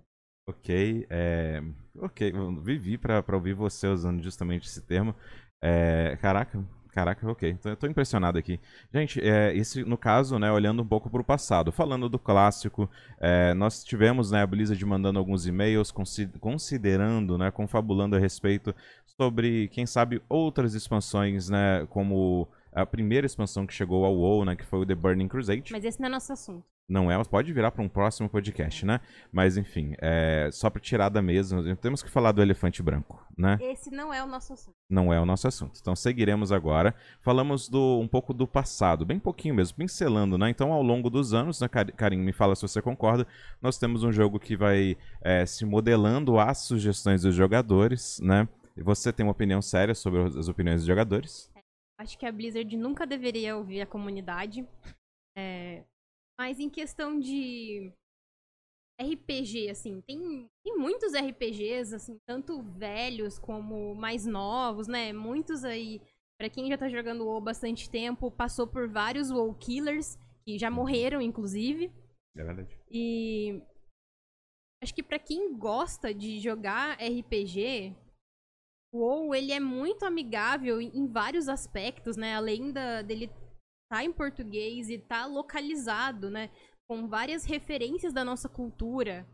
Ok, 0.48 1.06
é... 1.08 1.62
ok, 1.98 2.32
vivi 2.62 2.98
pra, 2.98 3.22
pra 3.22 3.36
ouvir 3.36 3.54
você 3.54 3.86
usando 3.86 4.22
justamente 4.22 4.66
esse 4.66 4.82
termo. 4.82 5.14
É... 5.62 6.16
Caraca, 6.20 6.64
Caraca, 6.92 7.28
ok. 7.30 7.50
Então 7.50 7.70
eu 7.70 7.76
tô 7.76 7.86
impressionado 7.86 8.38
aqui. 8.38 8.58
Gente, 8.92 9.20
é, 9.20 9.54
esse, 9.56 9.84
no 9.84 9.96
caso, 9.96 10.38
né, 10.38 10.50
olhando 10.50 10.82
um 10.82 10.86
pouco 10.86 11.08
para 11.08 11.20
o 11.20 11.24
passado, 11.24 11.70
falando 11.70 12.08
do 12.08 12.18
clássico, 12.18 12.90
é, 13.20 13.54
nós 13.54 13.84
tivemos 13.84 14.30
né, 14.30 14.42
a 14.42 14.46
Blizzard 14.46 14.84
mandando 14.84 15.18
alguns 15.18 15.46
e-mails 15.46 15.92
considerando, 16.40 17.38
né, 17.38 17.50
confabulando 17.50 18.16
a 18.16 18.18
respeito 18.18 18.74
sobre, 19.06 19.68
quem 19.68 19.86
sabe, 19.86 20.20
outras 20.28 20.74
expansões, 20.74 21.48
né, 21.48 21.86
como 21.90 22.48
a 22.72 22.86
primeira 22.86 23.26
expansão 23.26 23.66
que 23.66 23.74
chegou 23.74 24.04
ao 24.04 24.14
WoW, 24.14 24.44
né, 24.44 24.56
que 24.56 24.64
foi 24.64 24.80
o 24.80 24.86
The 24.86 24.94
Burning 24.94 25.28
Crusade. 25.28 25.72
Mas 25.72 25.84
esse 25.84 26.00
não 26.00 26.08
é 26.08 26.10
nosso 26.10 26.32
assunto. 26.32 26.64
Não 26.90 27.08
é, 27.08 27.22
pode 27.22 27.52
virar 27.52 27.70
para 27.70 27.84
um 27.84 27.88
próximo 27.88 28.28
podcast, 28.28 28.84
né? 28.84 29.00
Mas 29.30 29.56
enfim, 29.56 29.94
é, 30.00 30.48
só 30.52 30.68
para 30.68 30.80
tirar 30.80 31.08
da 31.08 31.22
mesa, 31.22 31.76
temos 31.76 32.02
que 32.02 32.10
falar 32.10 32.32
do 32.32 32.42
elefante 32.42 32.82
branco, 32.82 33.24
né? 33.38 33.56
Esse 33.60 33.92
não 33.92 34.12
é 34.12 34.20
o 34.24 34.26
nosso 34.26 34.52
assunto. 34.52 34.74
Não 34.90 35.14
é 35.14 35.20
o 35.20 35.24
nosso 35.24 35.46
assunto. 35.46 35.78
Então 35.80 35.94
seguiremos 35.94 36.50
agora. 36.50 36.92
Falamos 37.22 37.68
do 37.68 38.00
um 38.00 38.08
pouco 38.08 38.34
do 38.34 38.44
passado, 38.44 39.06
bem 39.06 39.20
pouquinho 39.20 39.54
mesmo, 39.54 39.78
pincelando, 39.78 40.36
né? 40.36 40.50
Então 40.50 40.72
ao 40.72 40.82
longo 40.82 41.08
dos 41.08 41.32
anos, 41.32 41.60
né, 41.60 41.68
Karim, 41.68 42.18
me 42.18 42.32
fala 42.32 42.56
se 42.56 42.62
você 42.62 42.82
concorda, 42.82 43.24
nós 43.62 43.78
temos 43.78 44.02
um 44.02 44.10
jogo 44.10 44.40
que 44.40 44.56
vai 44.56 44.96
é, 45.22 45.46
se 45.46 45.64
modelando 45.64 46.40
às 46.40 46.58
sugestões 46.58 47.22
dos 47.22 47.36
jogadores, 47.36 48.18
né? 48.20 48.48
E 48.76 48.82
você 48.82 49.12
tem 49.12 49.24
uma 49.24 49.32
opinião 49.32 49.62
séria 49.62 49.94
sobre 49.94 50.20
as 50.22 50.48
opiniões 50.48 50.80
dos 50.80 50.88
jogadores? 50.88 51.48
Acho 52.00 52.18
que 52.18 52.24
a 52.24 52.32
Blizzard 52.32 52.76
nunca 52.78 53.06
deveria 53.06 53.54
ouvir 53.54 53.82
a 53.82 53.86
comunidade. 53.86 54.66
É, 55.36 55.84
Mas 56.38 56.58
em 56.58 56.70
questão 56.70 57.20
de 57.20 57.92
RPG, 58.98 59.68
assim, 59.68 60.00
tem, 60.00 60.48
tem 60.64 60.78
muitos 60.78 61.12
RPGs, 61.12 61.94
assim, 61.94 62.18
tanto 62.26 62.62
velhos 62.62 63.38
como 63.38 63.94
mais 63.94 64.24
novos, 64.24 64.88
né? 64.88 65.12
Muitos 65.12 65.62
aí, 65.62 66.00
para 66.38 66.48
quem 66.48 66.68
já 66.68 66.78
tá 66.78 66.88
jogando 66.88 67.26
WoW 67.26 67.38
bastante 67.42 67.90
tempo, 67.90 68.30
passou 68.30 68.66
por 68.66 68.88
vários 68.88 69.30
WoW 69.30 69.54
Killers, 69.56 70.16
que 70.42 70.58
já 70.58 70.70
morreram, 70.70 71.20
inclusive. 71.20 71.92
É 72.34 72.42
verdade. 72.42 72.80
E 72.90 73.62
acho 74.82 74.94
que 74.94 75.02
para 75.02 75.18
quem 75.18 75.54
gosta 75.58 76.14
de 76.14 76.38
jogar 76.38 76.98
RPG, 76.98 77.94
WoW 78.92 79.34
ele 79.34 79.52
é 79.52 79.60
muito 79.60 80.04
amigável 80.04 80.80
em 80.80 81.06
vários 81.06 81.48
aspectos, 81.48 82.16
né? 82.16 82.34
Além 82.34 82.72
da, 82.72 83.02
dele 83.02 83.24
estar 83.24 83.38
tá 83.90 84.04
em 84.04 84.12
português 84.12 84.88
e 84.88 84.94
estar 84.94 85.22
tá 85.22 85.26
localizado, 85.26 86.30
né? 86.30 86.50
Com 86.88 87.08
várias 87.08 87.44
referências 87.44 88.12
da 88.12 88.24
nossa 88.24 88.48
cultura. 88.48 89.26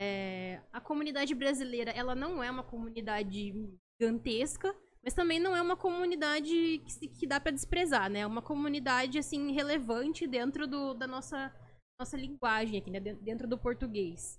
É, 0.00 0.60
a 0.72 0.80
comunidade 0.80 1.34
brasileira, 1.34 1.90
ela 1.90 2.14
não 2.14 2.42
é 2.42 2.50
uma 2.50 2.62
comunidade 2.62 3.52
gigantesca, 4.00 4.74
mas 5.02 5.14
também 5.14 5.38
não 5.38 5.54
é 5.54 5.60
uma 5.60 5.76
comunidade 5.76 6.78
que, 6.78 6.92
se, 6.92 7.08
que 7.08 7.26
dá 7.26 7.38
para 7.38 7.52
desprezar, 7.52 8.08
né? 8.10 8.20
É 8.20 8.26
uma 8.26 8.42
comunidade, 8.42 9.18
assim, 9.18 9.52
relevante 9.52 10.26
dentro 10.26 10.66
do, 10.66 10.94
da 10.94 11.06
nossa, 11.06 11.54
nossa 12.00 12.16
linguagem 12.16 12.78
aqui, 12.78 12.90
né? 12.90 13.00
Dentro 13.00 13.46
do 13.48 13.58
português. 13.58 14.38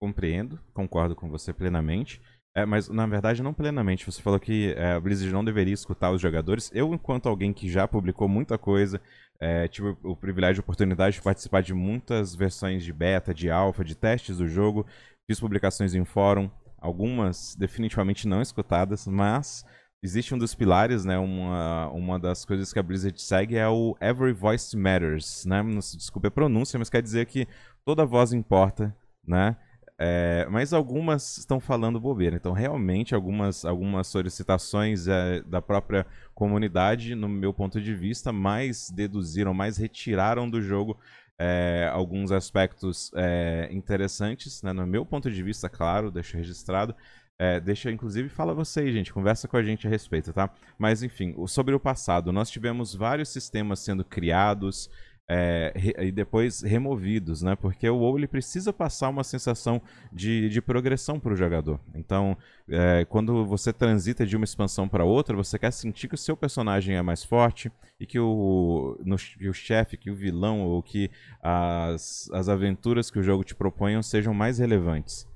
Compreendo, 0.00 0.60
concordo 0.74 1.16
com 1.16 1.28
você 1.28 1.52
plenamente. 1.52 2.20
É, 2.58 2.66
mas 2.66 2.88
na 2.88 3.06
verdade 3.06 3.40
não 3.40 3.54
plenamente. 3.54 4.04
Você 4.04 4.20
falou 4.20 4.40
que 4.40 4.74
é, 4.76 4.94
a 4.94 5.00
Blizzard 5.00 5.32
não 5.32 5.44
deveria 5.44 5.74
escutar 5.74 6.10
os 6.10 6.20
jogadores. 6.20 6.70
Eu, 6.74 6.92
enquanto 6.92 7.28
alguém 7.28 7.52
que 7.52 7.70
já 7.70 7.86
publicou 7.86 8.28
muita 8.28 8.58
coisa, 8.58 9.00
é, 9.40 9.68
tive 9.68 9.96
o 10.02 10.16
privilégio 10.16 10.58
e 10.58 10.62
oportunidade 10.62 11.16
de 11.16 11.22
participar 11.22 11.62
de 11.62 11.72
muitas 11.72 12.34
versões 12.34 12.82
de 12.82 12.92
beta, 12.92 13.32
de 13.32 13.48
alpha, 13.48 13.84
de 13.84 13.94
testes 13.94 14.38
do 14.38 14.48
jogo. 14.48 14.84
Fiz 15.30 15.38
publicações 15.38 15.94
em 15.94 16.04
fórum, 16.04 16.50
algumas 16.78 17.54
definitivamente 17.54 18.26
não 18.26 18.42
escutadas, 18.42 19.06
mas 19.06 19.64
existe 20.02 20.34
um 20.34 20.38
dos 20.38 20.52
pilares, 20.52 21.04
né? 21.04 21.16
Uma, 21.16 21.88
uma 21.90 22.18
das 22.18 22.44
coisas 22.44 22.72
que 22.72 22.78
a 22.80 22.82
Blizzard 22.82 23.22
segue 23.22 23.56
é 23.56 23.68
o 23.68 23.96
Every 24.00 24.32
Voice 24.32 24.76
Matters, 24.76 25.44
né? 25.46 25.62
Desculpe 25.94 26.26
a 26.26 26.32
pronúncia, 26.32 26.76
mas 26.76 26.90
quer 26.90 27.02
dizer 27.02 27.26
que 27.26 27.46
toda 27.84 28.04
voz 28.04 28.32
importa, 28.32 28.92
né? 29.24 29.56
É, 30.00 30.46
mas 30.48 30.72
algumas 30.72 31.38
estão 31.38 31.58
falando 31.58 31.98
bobeira. 31.98 32.36
Então, 32.36 32.52
realmente, 32.52 33.14
algumas, 33.14 33.64
algumas 33.64 34.06
solicitações 34.06 35.08
é, 35.08 35.42
da 35.42 35.60
própria 35.60 36.06
comunidade, 36.34 37.16
no 37.16 37.28
meu 37.28 37.52
ponto 37.52 37.80
de 37.80 37.94
vista, 37.94 38.32
mais 38.32 38.90
deduziram, 38.90 39.52
mais 39.52 39.76
retiraram 39.76 40.48
do 40.48 40.62
jogo 40.62 40.96
é, 41.36 41.90
alguns 41.92 42.30
aspectos 42.30 43.10
é, 43.14 43.68
interessantes, 43.72 44.62
né? 44.62 44.72
no 44.72 44.86
meu 44.86 45.04
ponto 45.04 45.30
de 45.30 45.42
vista, 45.42 45.68
claro, 45.68 46.10
deixa 46.10 46.36
registrado. 46.36 46.94
É, 47.40 47.60
deixa, 47.60 47.90
inclusive, 47.90 48.28
fala 48.28 48.52
você 48.52 48.80
aí, 48.80 48.92
gente, 48.92 49.12
conversa 49.12 49.46
com 49.46 49.56
a 49.56 49.62
gente 49.62 49.86
a 49.86 49.90
respeito, 49.90 50.32
tá? 50.32 50.50
Mas, 50.76 51.04
enfim, 51.04 51.36
sobre 51.46 51.72
o 51.72 51.78
passado, 51.78 52.32
nós 52.32 52.50
tivemos 52.50 52.96
vários 52.96 53.28
sistemas 53.28 53.78
sendo 53.78 54.04
criados, 54.04 54.90
é, 55.30 55.74
e 55.98 56.10
depois 56.10 56.62
removidos, 56.62 57.42
né? 57.42 57.54
Porque 57.54 57.88
o 57.88 57.98
WoW 57.98 58.16
ele 58.16 58.26
precisa 58.26 58.72
passar 58.72 59.10
uma 59.10 59.22
sensação 59.22 59.80
de, 60.10 60.48
de 60.48 60.62
progressão 60.62 61.20
para 61.20 61.34
o 61.34 61.36
jogador. 61.36 61.78
Então, 61.94 62.36
é, 62.66 63.04
quando 63.04 63.44
você 63.44 63.70
transita 63.70 64.24
de 64.24 64.36
uma 64.36 64.44
expansão 64.44 64.88
para 64.88 65.04
outra, 65.04 65.36
você 65.36 65.58
quer 65.58 65.70
sentir 65.70 66.08
que 66.08 66.14
o 66.14 66.18
seu 66.18 66.34
personagem 66.34 66.96
é 66.96 67.02
mais 67.02 67.22
forte 67.22 67.70
e 68.00 68.06
que 68.06 68.18
o, 68.18 68.98
no, 69.04 69.16
que 69.16 69.48
o 69.48 69.52
chefe, 69.52 69.98
que 69.98 70.10
o 70.10 70.16
vilão 70.16 70.62
ou 70.62 70.82
que 70.82 71.10
as, 71.42 72.30
as 72.32 72.48
aventuras 72.48 73.10
que 73.10 73.18
o 73.18 73.22
jogo 73.22 73.44
te 73.44 73.54
proponham 73.54 74.02
sejam 74.02 74.32
mais 74.32 74.58
relevantes, 74.58 75.28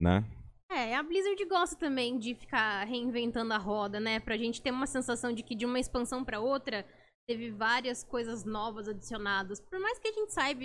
né? 0.00 0.24
É, 0.70 0.96
a 0.96 1.02
Blizzard 1.02 1.44
gosta 1.44 1.76
também 1.76 2.18
de 2.18 2.34
ficar 2.34 2.84
reinventando 2.84 3.52
a 3.52 3.58
roda, 3.58 4.00
né? 4.00 4.18
Pra 4.18 4.36
gente 4.36 4.60
ter 4.60 4.70
uma 4.70 4.86
sensação 4.86 5.32
de 5.32 5.42
que 5.42 5.54
de 5.54 5.66
uma 5.66 5.78
expansão 5.78 6.24
para 6.24 6.40
outra 6.40 6.84
teve 7.26 7.50
várias 7.50 8.04
coisas 8.04 8.44
novas 8.44 8.88
adicionadas. 8.88 9.60
Por 9.60 9.78
mais 9.78 9.98
que 9.98 10.08
a 10.08 10.12
gente 10.12 10.32
saiba, 10.32 10.64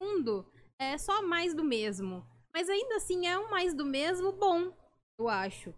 fundo, 0.00 0.50
é 0.78 0.96
só 0.98 1.22
mais 1.22 1.54
do 1.54 1.64
mesmo. 1.64 2.26
Mas 2.52 2.68
ainda 2.68 2.96
assim 2.96 3.26
é 3.26 3.38
um 3.38 3.50
mais 3.50 3.74
do 3.74 3.84
mesmo 3.84 4.32
bom, 4.32 4.72
eu 5.18 5.28
acho. 5.28 5.74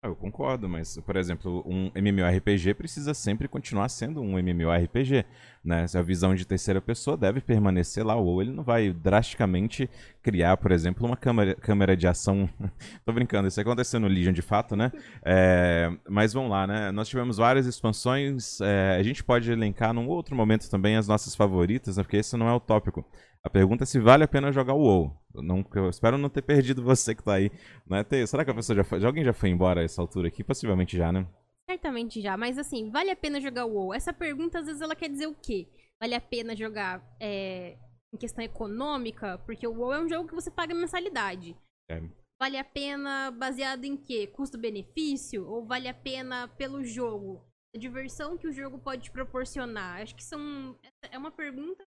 Eu 0.00 0.14
concordo, 0.14 0.68
mas, 0.68 0.96
por 0.98 1.16
exemplo, 1.16 1.60
um 1.66 1.90
MMORPG 1.92 2.72
precisa 2.72 3.12
sempre 3.12 3.48
continuar 3.48 3.88
sendo 3.88 4.20
um 4.20 4.38
MMORPG, 4.38 5.24
né? 5.64 5.86
A 5.92 6.02
visão 6.02 6.36
de 6.36 6.46
terceira 6.46 6.80
pessoa 6.80 7.16
deve 7.16 7.40
permanecer 7.40 8.06
lá, 8.06 8.14
ou 8.14 8.40
ele 8.40 8.52
não 8.52 8.62
vai 8.62 8.92
drasticamente 8.92 9.90
criar, 10.22 10.56
por 10.56 10.70
exemplo, 10.70 11.04
uma 11.04 11.16
câmera, 11.16 11.56
câmera 11.56 11.96
de 11.96 12.06
ação. 12.06 12.48
Tô 13.04 13.12
brincando, 13.12 13.48
isso 13.48 13.60
aconteceu 13.60 13.98
no 13.98 14.06
Legion 14.06 14.32
de 14.32 14.40
fato, 14.40 14.76
né? 14.76 14.92
É, 15.24 15.90
mas 16.08 16.32
vamos 16.32 16.52
lá, 16.52 16.64
né? 16.64 16.92
Nós 16.92 17.08
tivemos 17.08 17.36
várias 17.36 17.66
expansões, 17.66 18.60
é, 18.60 18.96
a 19.00 19.02
gente 19.02 19.24
pode 19.24 19.50
elencar 19.50 19.92
num 19.92 20.06
outro 20.06 20.36
momento 20.36 20.70
também 20.70 20.96
as 20.96 21.08
nossas 21.08 21.34
favoritas, 21.34 21.96
né? 21.96 22.04
Porque 22.04 22.18
esse 22.18 22.36
não 22.36 22.48
é 22.48 22.52
o 22.52 22.60
tópico. 22.60 23.04
A 23.42 23.50
pergunta 23.50 23.84
é 23.84 23.86
se 23.86 23.98
vale 23.98 24.24
a 24.24 24.28
pena 24.28 24.52
jogar 24.52 24.74
o 24.74 24.80
WoW. 24.80 25.16
Não, 25.34 25.64
eu 25.74 25.88
espero 25.88 26.18
não 26.18 26.28
ter 26.28 26.42
perdido 26.42 26.82
você 26.82 27.14
que 27.14 27.22
tá 27.22 27.34
aí. 27.34 27.50
Né? 27.86 28.04
Será 28.26 28.44
que 28.44 28.50
a 28.50 28.54
pessoa 28.54 28.76
já 28.76 28.84
foi? 28.84 29.04
Alguém 29.04 29.24
já 29.24 29.32
foi 29.32 29.48
embora 29.48 29.80
a 29.80 29.84
essa 29.84 30.00
altura 30.00 30.28
aqui? 30.28 30.42
Possivelmente 30.42 30.96
já, 30.96 31.12
né? 31.12 31.26
Certamente 31.70 32.20
já, 32.20 32.36
mas 32.36 32.58
assim, 32.58 32.90
vale 32.90 33.10
a 33.10 33.16
pena 33.16 33.40
jogar 33.40 33.66
o 33.66 33.74
WoW? 33.74 33.94
Essa 33.94 34.12
pergunta 34.12 34.58
às 34.58 34.66
vezes 34.66 34.80
ela 34.80 34.96
quer 34.96 35.08
dizer 35.08 35.26
o 35.26 35.34
quê? 35.34 35.68
Vale 36.00 36.14
a 36.14 36.20
pena 36.20 36.56
jogar 36.56 37.02
é, 37.20 37.76
em 38.12 38.16
questão 38.16 38.42
econômica? 38.42 39.38
Porque 39.44 39.66
o 39.66 39.74
WoW 39.74 39.92
é 39.92 40.00
um 40.00 40.08
jogo 40.08 40.28
que 40.28 40.34
você 40.34 40.50
paga 40.50 40.74
mensalidade. 40.74 41.56
É. 41.90 42.02
Vale 42.40 42.56
a 42.56 42.64
pena 42.64 43.30
baseado 43.30 43.84
em 43.84 43.96
quê? 43.96 44.26
Custo-benefício? 44.28 45.46
Ou 45.46 45.66
vale 45.66 45.88
a 45.88 45.94
pena 45.94 46.48
pelo 46.48 46.84
jogo? 46.84 47.44
A 47.74 47.78
diversão 47.78 48.38
que 48.38 48.46
o 48.46 48.52
jogo 48.52 48.78
pode 48.78 49.02
te 49.02 49.10
proporcionar? 49.10 50.00
Acho 50.00 50.14
que 50.14 50.24
são. 50.24 50.78
É 51.10 51.18
uma 51.18 51.30
pergunta 51.30 51.84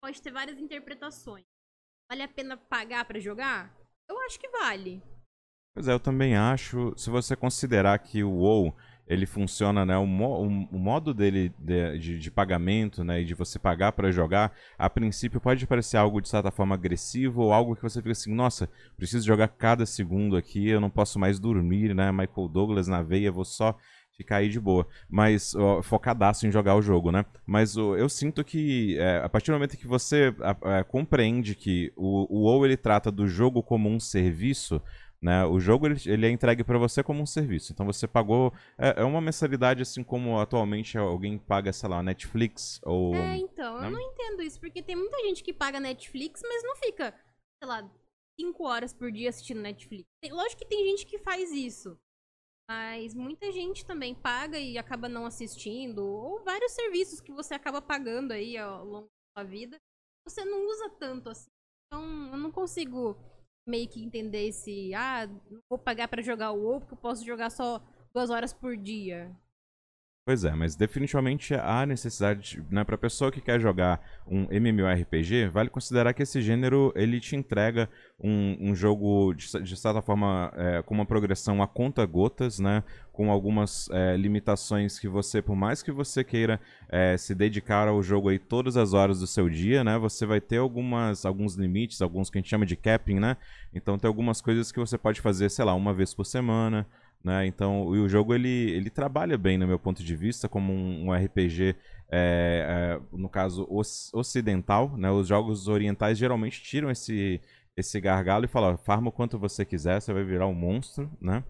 pode 0.00 0.20
ter 0.22 0.30
várias 0.30 0.58
interpretações. 0.58 1.44
Vale 2.10 2.22
a 2.22 2.28
pena 2.28 2.56
pagar 2.56 3.04
para 3.04 3.18
jogar? 3.18 3.74
Eu 4.08 4.18
acho 4.20 4.38
que 4.38 4.48
vale. 4.48 5.02
Pois 5.74 5.88
é, 5.88 5.92
eu 5.92 6.00
também 6.00 6.36
acho. 6.36 6.94
Se 6.96 7.10
você 7.10 7.34
considerar 7.36 7.98
que 7.98 8.22
o 8.22 8.30
WoW 8.30 8.74
ele 9.06 9.24
funciona, 9.24 9.86
né? 9.86 9.96
O, 9.96 10.06
mo 10.06 10.68
o 10.72 10.78
modo 10.78 11.14
dele 11.14 11.52
de, 11.58 11.98
de, 11.98 12.18
de, 12.18 12.30
pagamento, 12.30 13.04
né? 13.04 13.20
E 13.20 13.24
de 13.24 13.34
você 13.34 13.58
pagar 13.58 13.92
para 13.92 14.10
jogar, 14.10 14.52
a 14.76 14.90
princípio 14.90 15.40
pode 15.40 15.66
parecer 15.66 15.96
algo 15.96 16.20
de 16.20 16.28
certa 16.28 16.50
forma 16.50 16.74
agressivo 16.74 17.42
ou 17.42 17.52
algo 17.52 17.76
que 17.76 17.82
você 17.82 18.00
fica 18.00 18.12
assim, 18.12 18.34
nossa, 18.34 18.68
preciso 18.96 19.24
jogar 19.24 19.48
cada 19.48 19.86
segundo 19.86 20.36
aqui, 20.36 20.68
eu 20.68 20.80
não 20.80 20.90
posso 20.90 21.18
mais 21.18 21.38
dormir, 21.38 21.94
né? 21.94 22.10
Michael 22.10 22.48
Douglas 22.48 22.88
na 22.88 23.00
veia, 23.02 23.30
vou 23.30 23.44
só 23.44 23.76
ficar 24.16 24.36
aí 24.36 24.48
de 24.48 24.58
boa. 24.58 24.86
Mas 25.08 25.54
ó, 25.54 25.82
focadaço 25.82 26.46
em 26.46 26.50
jogar 26.50 26.74
o 26.74 26.82
jogo, 26.82 27.12
né? 27.12 27.24
Mas 27.44 27.76
ó, 27.76 27.96
eu 27.96 28.08
sinto 28.08 28.42
que 28.42 28.98
é, 28.98 29.18
a 29.18 29.28
partir 29.28 29.50
do 29.50 29.54
momento 29.54 29.76
que 29.76 29.86
você 29.86 30.34
a, 30.40 30.78
a, 30.78 30.84
compreende 30.84 31.54
que 31.54 31.92
o, 31.96 32.26
o 32.34 32.44
WoW 32.44 32.64
ele 32.64 32.76
trata 32.76 33.10
do 33.12 33.26
jogo 33.26 33.62
como 33.62 33.88
um 33.88 34.00
serviço, 34.00 34.80
né? 35.20 35.44
O 35.44 35.60
jogo 35.60 35.86
ele, 35.86 36.00
ele 36.06 36.26
é 36.26 36.30
entregue 36.30 36.64
para 36.64 36.78
você 36.78 37.02
como 37.02 37.22
um 37.22 37.26
serviço. 37.26 37.72
Então 37.72 37.86
você 37.86 38.06
pagou 38.06 38.52
é, 38.78 39.00
é, 39.00 39.04
uma 39.04 39.20
mensalidade 39.20 39.82
assim 39.82 40.02
como 40.02 40.38
atualmente 40.38 40.96
alguém 40.96 41.38
paga, 41.38 41.72
sei 41.72 41.88
lá, 41.88 42.02
Netflix 42.02 42.80
ou 42.84 43.14
É, 43.14 43.36
então, 43.36 43.80
né? 43.80 43.86
eu 43.86 43.90
não 43.90 44.00
entendo 44.00 44.42
isso 44.42 44.58
porque 44.58 44.82
tem 44.82 44.96
muita 44.96 45.18
gente 45.24 45.44
que 45.44 45.52
paga 45.52 45.78
Netflix, 45.78 46.40
mas 46.42 46.62
não 46.64 46.76
fica, 46.76 47.14
sei 47.62 47.68
lá, 47.68 47.88
5 48.38 48.64
horas 48.64 48.92
por 48.92 49.10
dia 49.10 49.28
assistindo 49.28 49.60
Netflix. 49.60 50.04
Tem, 50.20 50.32
lógico 50.32 50.62
que 50.62 50.68
tem 50.68 50.84
gente 50.86 51.06
que 51.06 51.18
faz 51.18 51.50
isso. 51.52 51.98
Mas 52.68 53.14
muita 53.14 53.52
gente 53.52 53.86
também 53.86 54.14
paga 54.14 54.58
e 54.58 54.76
acaba 54.76 55.08
não 55.08 55.24
assistindo, 55.24 56.04
ou 56.04 56.42
vários 56.42 56.72
serviços 56.72 57.20
que 57.20 57.32
você 57.32 57.54
acaba 57.54 57.80
pagando 57.80 58.32
aí 58.32 58.56
ao 58.56 58.84
longo 58.84 59.06
da 59.06 59.40
sua 59.40 59.48
vida, 59.48 59.78
você 60.26 60.44
não 60.44 60.66
usa 60.66 60.90
tanto 60.90 61.28
assim. 61.30 61.48
Então, 61.86 62.32
eu 62.32 62.36
não 62.36 62.50
consigo 62.50 63.16
meio 63.68 63.88
que 63.88 64.02
entender 64.02 64.48
esse, 64.48 64.92
ah, 64.94 65.26
vou 65.68 65.78
pagar 65.78 66.08
para 66.08 66.22
jogar 66.22 66.52
o 66.52 66.60
WoW 66.60 66.80
porque 66.80 66.94
eu 66.94 66.98
posso 66.98 67.24
jogar 67.24 67.50
só 67.50 67.80
duas 68.12 68.30
horas 68.30 68.52
por 68.52 68.76
dia. 68.76 69.34
Pois 70.26 70.42
é, 70.42 70.52
mas 70.56 70.74
definitivamente 70.74 71.54
há 71.54 71.86
necessidade, 71.86 72.60
né, 72.68 72.82
para 72.82 72.98
pessoa 72.98 73.30
que 73.30 73.40
quer 73.40 73.60
jogar 73.60 74.00
um 74.26 74.48
MMORPG, 74.50 75.46
vale 75.46 75.70
considerar 75.70 76.12
que 76.12 76.20
esse 76.24 76.42
gênero 76.42 76.92
ele 76.96 77.20
te 77.20 77.36
entrega 77.36 77.88
um, 78.20 78.56
um 78.60 78.74
jogo 78.74 79.32
de, 79.34 79.46
de, 79.62 79.76
certa 79.76 80.02
forma 80.02 80.52
é, 80.56 80.82
com 80.82 80.94
uma 80.94 81.06
progressão 81.06 81.62
a 81.62 81.68
conta 81.68 82.04
gotas, 82.04 82.58
né, 82.58 82.82
com 83.12 83.30
algumas 83.30 83.88
é, 83.92 84.16
limitações 84.16 84.98
que 84.98 85.06
você, 85.06 85.40
por 85.40 85.54
mais 85.54 85.80
que 85.80 85.92
você 85.92 86.24
queira 86.24 86.60
é, 86.88 87.16
se 87.16 87.32
dedicar 87.32 87.86
ao 87.86 88.02
jogo 88.02 88.28
aí 88.28 88.40
todas 88.40 88.76
as 88.76 88.94
horas 88.94 89.20
do 89.20 89.28
seu 89.28 89.48
dia, 89.48 89.84
né, 89.84 89.96
você 89.96 90.26
vai 90.26 90.40
ter 90.40 90.56
algumas 90.56 91.24
alguns 91.24 91.54
limites, 91.54 92.02
alguns 92.02 92.30
que 92.30 92.38
a 92.38 92.40
gente 92.40 92.50
chama 92.50 92.66
de 92.66 92.74
capping, 92.74 93.20
né, 93.20 93.36
então 93.72 93.96
tem 93.96 94.08
algumas 94.08 94.40
coisas 94.40 94.72
que 94.72 94.80
você 94.80 94.98
pode 94.98 95.20
fazer, 95.20 95.48
sei 95.50 95.64
lá, 95.64 95.72
uma 95.72 95.94
vez 95.94 96.12
por 96.12 96.24
semana 96.24 96.84
Né? 97.26 97.44
Então, 97.44 97.84
o 97.84 98.08
jogo 98.08 98.32
ele, 98.32 98.70
ele 98.70 98.88
trabalha 98.88 99.36
bem, 99.36 99.58
no 99.58 99.66
meu 99.66 99.80
ponto 99.80 100.00
de 100.00 100.14
vista, 100.14 100.48
como 100.48 100.72
um, 100.72 101.08
um 101.08 101.12
RPG, 101.12 101.74
é, 102.08 103.00
é, 103.02 103.16
no 103.16 103.28
caso 103.28 103.66
ocidental. 104.14 104.96
Né? 104.96 105.10
Os 105.10 105.26
jogos 105.26 105.66
orientais 105.66 106.18
geralmente 106.18 106.62
tiram 106.62 106.88
esse, 106.88 107.40
esse 107.76 108.00
gargalo 108.00 108.44
e 108.44 108.48
falam: 108.48 108.78
farma 108.78 109.08
o 109.08 109.12
quanto 109.12 109.40
você 109.40 109.64
quiser, 109.64 110.00
você 110.00 110.12
vai 110.12 110.22
virar 110.22 110.46
um 110.46 110.54
monstro. 110.54 111.10
Né? 111.20 111.42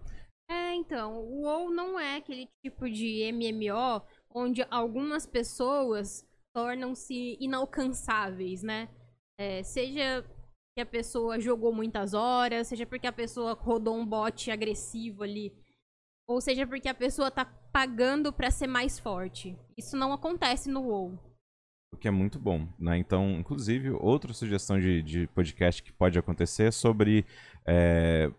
É, 0.49 0.73
então, 0.73 1.21
o 1.21 1.43
WoW 1.43 1.69
não 1.69 1.99
é 1.99 2.17
aquele 2.17 2.49
tipo 2.65 2.89
de 2.89 3.31
MMO 3.31 4.01
onde 4.33 4.65
algumas 4.71 5.27
pessoas 5.27 6.27
tornam-se 6.55 7.37
inalcançáveis, 7.39 8.63
né? 8.63 8.89
É, 9.39 9.61
seja 9.61 10.25
que 10.75 10.81
a 10.81 10.85
pessoa 10.87 11.39
jogou 11.39 11.71
muitas 11.71 12.15
horas, 12.15 12.67
seja 12.67 12.83
porque 12.83 13.05
a 13.05 13.13
pessoa 13.13 13.53
rodou 13.53 13.95
um 13.95 14.05
bot 14.05 14.49
agressivo 14.49 15.21
ali, 15.21 15.53
ou 16.27 16.41
seja 16.41 16.67
porque 16.67 16.89
a 16.89 16.93
pessoa 16.93 17.31
tá 17.31 17.45
pagando 17.45 18.33
para 18.33 18.51
ser 18.51 18.67
mais 18.67 18.99
forte. 18.99 19.57
Isso 19.77 19.95
não 19.95 20.11
acontece 20.11 20.69
no 20.69 20.81
WoW. 20.81 21.17
O 21.93 21.97
que 21.97 22.07
é 22.07 22.11
muito 22.11 22.37
bom, 22.37 22.67
né? 22.77 22.97
Então, 22.97 23.39
inclusive, 23.39 23.91
outra 23.91 24.33
sugestão 24.33 24.77
de, 24.77 25.01
de 25.01 25.27
podcast 25.27 25.81
que 25.81 25.93
pode 25.93 26.19
acontecer 26.19 26.63
é 26.65 26.71
sobre 26.71 27.25
é, 27.65 28.29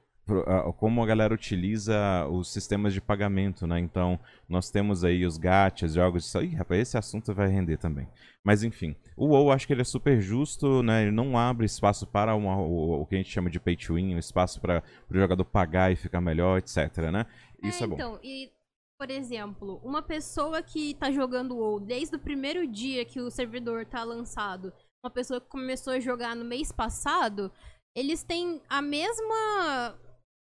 como 0.77 1.03
a 1.03 1.07
galera 1.07 1.33
utiliza 1.33 2.27
os 2.27 2.53
sistemas 2.53 2.93
de 2.93 3.01
pagamento, 3.01 3.67
né? 3.67 3.81
Então, 3.81 4.21
nós 4.49 4.71
temos 4.71 5.03
aí 5.03 5.25
os 5.25 5.39
gachas, 5.39 5.95
jogos 5.95 6.31
de... 6.31 6.39
Ih, 6.45 6.55
rapaz, 6.55 6.81
esse 6.81 6.99
assunto 6.99 7.33
vai 7.33 7.49
render 7.49 7.79
também. 7.79 8.07
Mas, 8.45 8.63
enfim, 8.63 8.95
o 9.17 9.29
WoW 9.29 9.51
acho 9.51 9.67
que 9.67 9.73
ele 9.73 9.81
é 9.81 9.85
super 9.85 10.21
justo, 10.21 10.83
né? 10.83 11.03
Ele 11.03 11.11
não 11.11 11.39
abre 11.39 11.65
espaço 11.67 12.07
para 12.07 12.35
uma, 12.35 12.57
o, 12.57 13.01
o, 13.01 13.07
que 13.07 13.15
a 13.15 13.19
gente 13.19 13.31
chama 13.31 13.51
de 13.51 13.59
pay 13.59 13.77
to 13.77 13.95
win, 13.95 14.17
espaço 14.17 14.61
para 14.61 14.83
o 15.11 15.15
jogador 15.15 15.45
pagar 15.45 15.91
e 15.93 15.97
ficar 15.97 16.21
melhor, 16.21 16.59
etc, 16.59 17.11
né? 17.11 17.27
Isso 17.63 17.83
é, 17.83 17.85
é 17.85 17.87
bom. 17.87 17.95
Então, 17.95 18.21
e, 18.23 18.53
por 18.99 19.11
exemplo, 19.11 19.81
uma 19.85 20.03
pessoa 20.03 20.63
que 20.63 20.95
tá 20.95 21.11
jogando 21.11 21.57
WoW 21.57 21.81
desde 21.81 22.17
o 22.17 22.21
primeiro 22.21 22.67
dia 22.67 23.05
que 23.05 23.21
o 23.21 23.31
servidor 23.31 23.87
tá 23.87 24.03
lançado, 24.05 24.73
uma 25.05 25.11
pessoa 25.11 25.41
que 25.41 25.49
começou 25.49 25.93
a 25.93 26.01
jogar 26.01 26.35
no 26.35 26.45
mês 26.45 26.73
passado, 26.73 27.53
eles 27.95 28.23
têm 28.23 28.63
a 28.69 28.83
mesma 28.83 29.99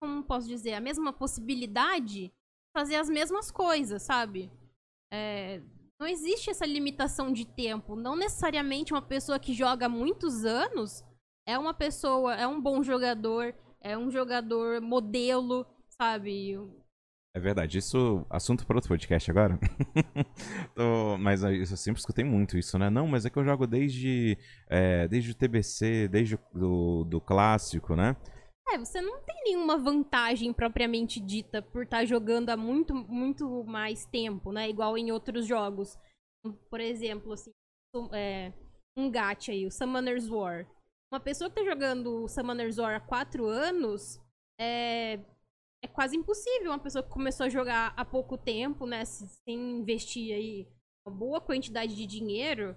como 0.05 0.23
posso 0.23 0.47
dizer, 0.47 0.75
a 0.75 0.81
mesma 0.81 1.13
possibilidade 1.13 2.31
fazer 2.77 2.97
as 2.97 3.09
mesmas 3.09 3.51
coisas, 3.51 4.03
sabe? 4.03 4.51
É, 5.13 5.63
não 5.99 6.07
existe 6.07 6.51
essa 6.51 6.67
limitação 6.67 7.33
de 7.33 7.47
tempo. 7.47 7.97
Não 7.97 8.17
necessariamente 8.17 8.93
uma 8.93 9.01
pessoa 9.01 9.39
que 9.39 9.55
joga 9.55 9.89
muitos 9.89 10.45
anos 10.45 11.03
é 11.47 11.59
uma 11.59 11.73
pessoa, 11.73 12.35
é 12.35 12.47
um 12.47 12.61
bom 12.61 12.83
jogador, 12.83 13.55
é 13.81 13.97
um 13.97 14.11
jogador 14.11 14.81
modelo, 14.81 15.67
sabe? 15.89 16.59
É 17.37 17.41
verdade, 17.41 17.79
isso 17.79 18.25
assunto 18.31 18.65
para 18.65 18.77
outro 18.77 18.89
podcast 18.89 19.29
agora. 19.29 19.59
Tô, 20.73 21.19
mas 21.19 21.43
eu 21.43 21.67
sempre 21.77 21.99
escutei 21.99 22.25
muito 22.25 22.57
isso, 22.57 22.79
né? 22.79 22.89
Não, 22.89 23.09
mas 23.09 23.27
é 23.27 23.31
que 23.31 23.37
eu 23.37 23.45
jogo 23.45 23.67
desde, 23.67 24.39
é, 24.69 25.09
desde 25.09 25.33
o 25.33 25.35
TBC, 25.35 26.07
desde 26.07 26.37
o 26.37 26.39
do, 26.53 27.05
do 27.05 27.21
clássico, 27.21 27.97
né? 27.97 28.17
É, 28.69 28.79
você 28.79 29.01
não 29.01 29.21
tem 29.23 29.35
nenhuma 29.43 29.77
vantagem 29.77 30.53
propriamente 30.53 31.19
dita 31.19 31.61
por 31.61 31.83
estar 31.83 31.99
tá 31.99 32.05
jogando 32.05 32.51
há 32.51 32.57
muito, 32.57 32.95
muito 32.95 33.65
mais 33.65 34.07
tempo, 34.07 34.53
né? 34.53 34.71
Igual 34.71 34.97
em 34.97 35.11
outros 35.11 35.45
jogos. 35.45 35.99
Por 36.71 36.79
exemplo, 36.79 37.33
assim, 37.33 37.51
é, 38.13 38.53
um 38.97 39.11
gacha 39.11 39.51
aí, 39.51 39.67
o 39.67 39.73
Summoner's 39.73 40.29
War. 40.31 40.69
Uma 41.13 41.19
pessoa 41.19 41.51
que 41.51 41.57
tá 41.57 41.65
jogando 41.65 42.29
Summoner's 42.29 42.79
War 42.79 42.95
há 42.95 43.01
4 43.01 43.45
anos 43.45 44.21
é, 44.61 45.19
é 45.85 45.87
quase 45.87 46.17
impossível 46.17 46.71
uma 46.71 46.79
pessoa 46.79 47.03
que 47.03 47.11
começou 47.11 47.45
a 47.45 47.51
jogar 47.51 47.93
há 47.95 48.05
pouco 48.05 48.39
tempo, 48.39 48.87
né? 48.87 49.05
Sem 49.05 49.79
investir 49.79 50.35
aí 50.35 50.67
uma 51.07 51.15
boa 51.15 51.41
quantidade 51.41 51.95
de 51.95 52.07
dinheiro, 52.07 52.75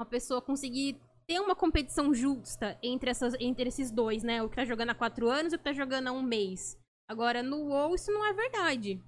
uma 0.00 0.06
pessoa 0.06 0.40
conseguir 0.40 0.98
ter 1.26 1.38
uma 1.38 1.54
competição 1.54 2.14
justa 2.14 2.78
entre, 2.82 3.10
essas, 3.10 3.34
entre 3.38 3.68
esses 3.68 3.90
dois, 3.90 4.22
né? 4.22 4.42
O 4.42 4.48
que 4.48 4.56
tá 4.56 4.64
jogando 4.64 4.90
há 4.90 4.94
quatro 4.94 5.28
anos 5.28 5.52
e 5.52 5.56
o 5.56 5.58
que 5.58 5.64
tá 5.64 5.72
jogando 5.72 6.08
há 6.08 6.12
um 6.12 6.22
mês. 6.22 6.78
Agora, 7.08 7.42
no 7.42 7.68
WoW, 7.68 7.94
isso 7.94 8.10
não 8.10 8.24
é 8.24 8.32
verdade. 8.32 9.02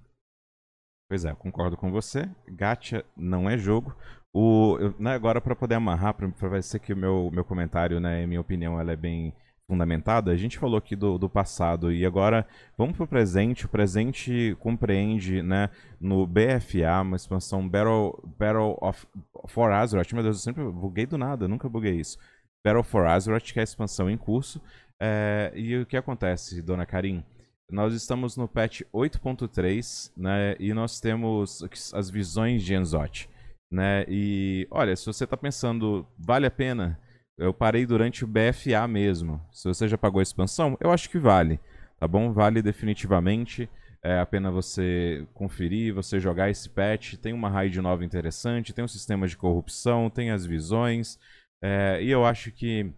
Pois 1.09 1.25
é, 1.25 1.33
concordo 1.33 1.75
com 1.75 1.91
você. 1.91 2.29
Gacha 2.47 3.03
não 3.17 3.49
é 3.49 3.57
jogo. 3.57 3.95
O, 4.31 4.77
eu, 4.79 4.95
né, 4.99 5.15
agora, 5.15 5.41
para 5.41 5.55
poder 5.55 5.73
amarrar, 5.73 6.13
para 6.13 6.61
ser 6.61 6.79
que 6.79 6.93
o 6.93 6.97
meu, 6.97 7.31
meu 7.31 7.43
comentário, 7.43 7.99
né, 7.99 8.27
minha 8.27 8.39
opinião, 8.39 8.79
ela 8.79 8.91
é 8.91 8.95
bem 8.95 9.33
fundamentada. 9.69 10.31
A 10.31 10.35
gente 10.35 10.57
falou 10.57 10.77
aqui 10.77 10.95
do, 10.95 11.19
do 11.19 11.29
passado 11.29 11.93
e 11.93 12.03
agora 12.03 12.45
vamos 12.75 12.97
para 12.97 13.03
o 13.03 13.07
presente. 13.07 13.67
O 13.67 13.69
presente 13.69 14.57
compreende, 14.59 15.43
né, 15.43 15.69
no 16.01 16.25
BFA, 16.25 17.01
uma 17.03 17.15
expansão 17.15 17.69
Battle, 17.69 18.19
Battle 18.37 18.75
of 18.81 19.05
for 19.47 19.71
Azeroth. 19.71 20.11
Meu 20.11 20.23
Deus, 20.23 20.37
eu 20.37 20.41
sempre 20.41 20.63
buguei 20.63 21.05
do 21.05 21.19
nada, 21.19 21.47
nunca 21.47 21.69
buguei 21.69 21.97
isso. 21.97 22.17
Battle 22.65 22.83
for 22.83 23.05
Azeroth, 23.05 23.53
que 23.53 23.59
é 23.59 23.61
a 23.61 23.63
expansão 23.63 24.09
em 24.09 24.17
curso. 24.17 24.59
É, 24.99 25.51
e 25.55 25.77
o 25.77 25.85
que 25.85 25.95
acontece, 25.95 26.63
dona 26.63 26.85
Karim? 26.85 27.23
Nós 27.71 27.93
estamos 27.93 28.35
no 28.35 28.47
patch 28.47 28.81
8.3, 28.91 30.11
né, 30.17 30.55
e 30.59 30.73
nós 30.73 30.99
temos 30.99 31.63
as 31.93 32.09
visões 32.09 32.63
de 32.63 32.73
Enzote, 32.73 33.29
né, 33.71 34.03
e 34.09 34.67
olha, 34.71 34.95
se 34.95 35.05
você 35.05 35.23
está 35.23 35.37
pensando, 35.37 36.03
vale 36.17 36.47
a 36.47 36.51
pena 36.51 36.99
eu 37.39 37.53
parei 37.53 37.85
durante 37.85 38.23
o 38.23 38.27
BFA 38.27 38.87
mesmo. 38.87 39.41
Se 39.51 39.67
você 39.67 39.87
já 39.87 39.97
pagou 39.97 40.19
a 40.19 40.23
expansão, 40.23 40.77
eu 40.79 40.91
acho 40.91 41.09
que 41.09 41.17
vale. 41.17 41.59
Tá 41.99 42.07
bom? 42.07 42.31
Vale 42.31 42.61
definitivamente. 42.61 43.69
É 44.03 44.19
a 44.19 44.25
pena 44.25 44.51
você 44.51 45.25
conferir, 45.33 45.93
você 45.93 46.19
jogar 46.19 46.49
esse 46.49 46.69
patch. 46.69 47.15
Tem 47.15 47.33
uma 47.33 47.49
raid 47.49 47.81
nova 47.81 48.05
interessante, 48.05 48.73
tem 48.73 48.83
um 48.83 48.89
sistema 48.89 49.27
de 49.27 49.37
corrupção, 49.37 50.09
tem 50.09 50.31
as 50.31 50.45
visões. 50.45 51.17
É, 51.61 52.01
e 52.01 52.09
eu 52.09 52.25
acho 52.25 52.51
que 52.51 52.91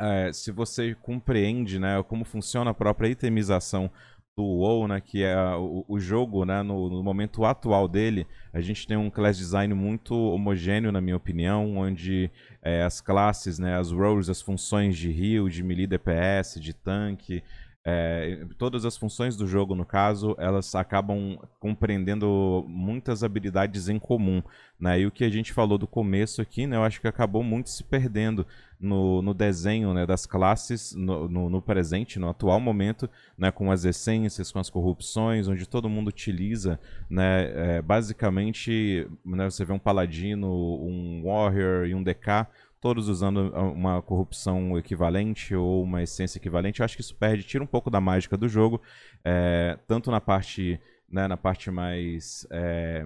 é, 0.00 0.32
se 0.32 0.50
você 0.50 0.94
compreende 0.96 1.78
né, 1.78 2.02
como 2.04 2.24
funciona 2.24 2.70
a 2.70 2.74
própria 2.74 3.08
itemização 3.08 3.90
do 4.36 4.42
WoW, 4.42 4.88
né, 4.88 5.00
que 5.00 5.22
é 5.22 5.36
o, 5.54 5.84
o 5.86 6.00
jogo, 6.00 6.44
né, 6.44 6.62
no, 6.62 6.88
no, 6.88 7.02
momento 7.02 7.44
atual 7.44 7.86
dele, 7.86 8.26
a 8.52 8.60
gente 8.60 8.86
tem 8.86 8.96
um 8.96 9.08
class 9.08 9.38
design 9.38 9.72
muito 9.74 10.14
homogêneo, 10.14 10.90
na 10.90 11.00
minha 11.00 11.16
opinião, 11.16 11.76
onde 11.76 12.30
é, 12.60 12.82
as 12.82 13.00
classes, 13.00 13.58
né, 13.58 13.78
as 13.78 13.92
roles, 13.92 14.28
as 14.28 14.42
funções 14.42 14.96
de 14.96 15.10
heal, 15.10 15.48
de 15.48 15.62
melee 15.62 15.86
DPS, 15.86 16.60
de 16.60 16.72
tanque, 16.72 17.44
é, 17.86 18.46
todas 18.56 18.86
as 18.86 18.96
funções 18.96 19.36
do 19.36 19.46
jogo, 19.46 19.74
no 19.74 19.84
caso, 19.84 20.34
elas 20.38 20.74
acabam 20.74 21.38
compreendendo 21.60 22.64
muitas 22.66 23.22
habilidades 23.22 23.90
em 23.90 23.98
comum. 23.98 24.42
Né? 24.80 25.00
E 25.00 25.06
o 25.06 25.10
que 25.10 25.22
a 25.22 25.28
gente 25.28 25.52
falou 25.52 25.76
do 25.76 25.86
começo 25.86 26.40
aqui, 26.40 26.66
né, 26.66 26.76
eu 26.76 26.82
acho 26.82 26.98
que 26.98 27.06
acabou 27.06 27.42
muito 27.42 27.68
se 27.68 27.84
perdendo 27.84 28.46
no, 28.80 29.20
no 29.20 29.34
desenho 29.34 29.92
né, 29.92 30.06
das 30.06 30.24
classes 30.24 30.94
no, 30.94 31.28
no, 31.28 31.50
no, 31.50 31.60
presente, 31.60 32.18
no 32.18 32.30
atual 32.30 32.58
momento, 32.58 33.08
né, 33.36 33.50
com 33.50 33.70
as 33.70 33.84
essências, 33.84 34.50
com 34.50 34.58
as 34.58 34.70
corrupções, 34.70 35.46
onde 35.46 35.68
todo 35.68 35.88
mundo 35.88 36.08
utiliza, 36.08 36.80
né, 37.08 37.76
é, 37.76 37.82
basicamente, 37.82 39.06
né, 39.22 39.44
você 39.44 39.62
vê 39.62 39.74
um 39.74 39.78
paladino, 39.78 40.48
um 40.48 41.22
warrior 41.24 41.86
e 41.86 41.94
um 41.94 42.02
DK 42.02 42.46
todos 42.84 43.08
usando 43.08 43.50
uma 43.74 44.02
corrupção 44.02 44.76
equivalente 44.76 45.54
ou 45.54 45.82
uma 45.82 46.02
essência 46.02 46.36
equivalente. 46.36 46.80
Eu 46.80 46.84
acho 46.84 46.94
que 46.94 47.00
isso 47.00 47.16
perde, 47.16 47.42
tira 47.42 47.64
um 47.64 47.66
pouco 47.66 47.88
da 47.88 47.98
mágica 47.98 48.36
do 48.36 48.46
jogo, 48.46 48.78
é, 49.24 49.78
tanto 49.86 50.10
na 50.10 50.20
parte, 50.20 50.78
né, 51.08 51.26
na 51.26 51.38
parte 51.38 51.70
mais 51.70 52.46
é, 52.50 53.02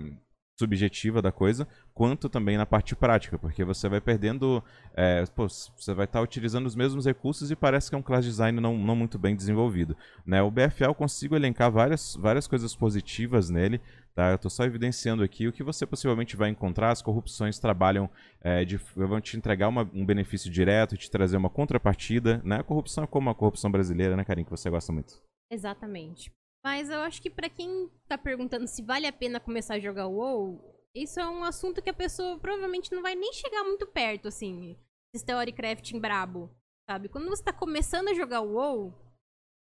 subjetiva 0.58 1.22
da 1.22 1.30
coisa, 1.30 1.66
quanto 1.94 2.28
também 2.28 2.56
na 2.56 2.66
parte 2.66 2.96
prática, 2.96 3.38
porque 3.38 3.64
você 3.64 3.88
vai 3.88 4.00
perdendo, 4.00 4.62
é, 4.94 5.24
pô, 5.26 5.48
você 5.48 5.94
vai 5.94 6.04
estar 6.04 6.18
tá 6.18 6.22
utilizando 6.22 6.66
os 6.66 6.74
mesmos 6.74 7.06
recursos 7.06 7.50
e 7.50 7.56
parece 7.56 7.88
que 7.88 7.94
é 7.94 7.98
um 7.98 8.02
class 8.02 8.24
design 8.24 8.60
não, 8.60 8.76
não 8.76 8.96
muito 8.96 9.18
bem 9.18 9.36
desenvolvido. 9.36 9.96
Né? 10.26 10.42
O 10.42 10.50
BFA 10.50 10.86
eu 10.86 10.94
consigo 10.94 11.36
elencar 11.36 11.70
várias, 11.70 12.16
várias 12.16 12.46
coisas 12.46 12.74
positivas 12.74 13.48
nele, 13.48 13.80
Tá? 14.18 14.30
Eu 14.30 14.34
estou 14.34 14.50
só 14.50 14.64
evidenciando 14.64 15.22
aqui 15.22 15.46
o 15.46 15.52
que 15.52 15.62
você 15.62 15.86
possivelmente 15.86 16.34
vai 16.34 16.50
encontrar. 16.50 16.90
As 16.90 17.00
corrupções 17.00 17.60
trabalham, 17.60 18.10
é, 18.40 18.64
de, 18.64 18.76
vão 18.96 19.20
te 19.20 19.36
entregar 19.36 19.68
uma, 19.68 19.88
um 19.94 20.04
benefício 20.04 20.50
direto 20.50 20.96
te 20.96 21.08
trazer 21.08 21.36
uma 21.36 21.48
contrapartida. 21.48 22.42
Né? 22.44 22.56
A 22.56 22.64
corrupção 22.64 23.04
é 23.04 23.06
como 23.06 23.30
a 23.30 23.34
corrupção 23.34 23.70
brasileira, 23.70 24.16
né, 24.16 24.24
Karim, 24.24 24.42
que 24.42 24.50
você 24.50 24.68
gosta 24.68 24.92
muito. 24.92 25.22
Exatamente. 25.48 26.32
Mas 26.68 26.90
eu 26.90 27.00
acho 27.00 27.22
que 27.22 27.30
para 27.30 27.48
quem 27.48 27.90
está 28.02 28.18
perguntando 28.18 28.68
se 28.68 28.82
vale 28.82 29.06
a 29.06 29.12
pena 29.12 29.40
começar 29.40 29.76
a 29.76 29.80
jogar 29.80 30.06
WoW, 30.06 30.62
isso 30.94 31.18
é 31.18 31.26
um 31.26 31.42
assunto 31.42 31.80
que 31.80 31.88
a 31.88 31.94
pessoa 31.94 32.38
provavelmente 32.38 32.92
não 32.92 33.00
vai 33.00 33.14
nem 33.14 33.32
chegar 33.32 33.64
muito 33.64 33.86
perto, 33.86 34.28
assim. 34.28 34.76
Esse 35.14 35.24
theory 35.24 35.50
crafting 35.50 35.98
brabo, 35.98 36.54
sabe? 36.86 37.08
Quando 37.08 37.24
você 37.24 37.40
está 37.40 37.54
começando 37.54 38.08
a 38.08 38.14
jogar 38.14 38.42
WoW, 38.42 38.92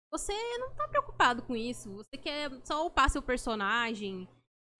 você 0.08 0.32
não 0.60 0.72
tá 0.76 0.86
preocupado 0.86 1.42
com 1.42 1.56
isso. 1.56 1.92
Você 1.96 2.16
quer 2.16 2.48
só 2.62 2.86
upar 2.86 3.10
seu 3.10 3.20
personagem. 3.20 4.28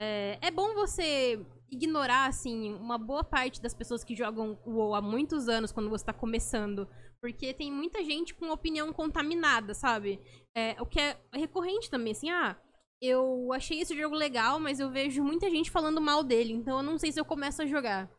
É, 0.01 0.39
é 0.41 0.53
bom 0.53 0.73
você 0.73 1.45
ignorar, 1.69 2.27
assim, 2.27 2.75
uma 2.75 2.97
boa 2.97 3.25
parte 3.25 3.61
das 3.61 3.75
pessoas 3.75 4.05
que 4.05 4.15
jogam 4.15 4.57
WoW 4.65 4.95
há 4.95 5.03
muitos 5.03 5.49
anos 5.49 5.73
quando 5.73 5.91
você 5.91 6.05
tá 6.05 6.13
começando. 6.13 6.89
Porque 7.25 7.55
tem 7.55 7.73
muita 7.73 8.05
gente 8.05 8.35
com 8.35 8.51
opinião 8.51 8.93
contaminada, 8.93 9.73
sabe? 9.73 10.21
É, 10.55 10.77
o 10.79 10.85
que 10.85 11.01
é 11.01 11.17
recorrente 11.33 11.89
também, 11.89 12.13
assim, 12.13 12.29
ah, 12.29 12.55
eu 13.01 13.51
achei 13.51 13.81
esse 13.81 13.97
jogo 13.97 14.15
legal, 14.15 14.61
mas 14.61 14.79
eu 14.79 14.91
vejo 14.91 15.25
muita 15.25 15.49
gente 15.49 15.71
falando 15.71 16.03
mal 16.03 16.23
dele, 16.23 16.53
então 16.53 16.77
eu 16.77 16.83
não 16.83 16.99
sei 16.99 17.11
se 17.11 17.19
eu 17.19 17.25
começo 17.25 17.63
a 17.63 17.67
jogar. 17.67 18.11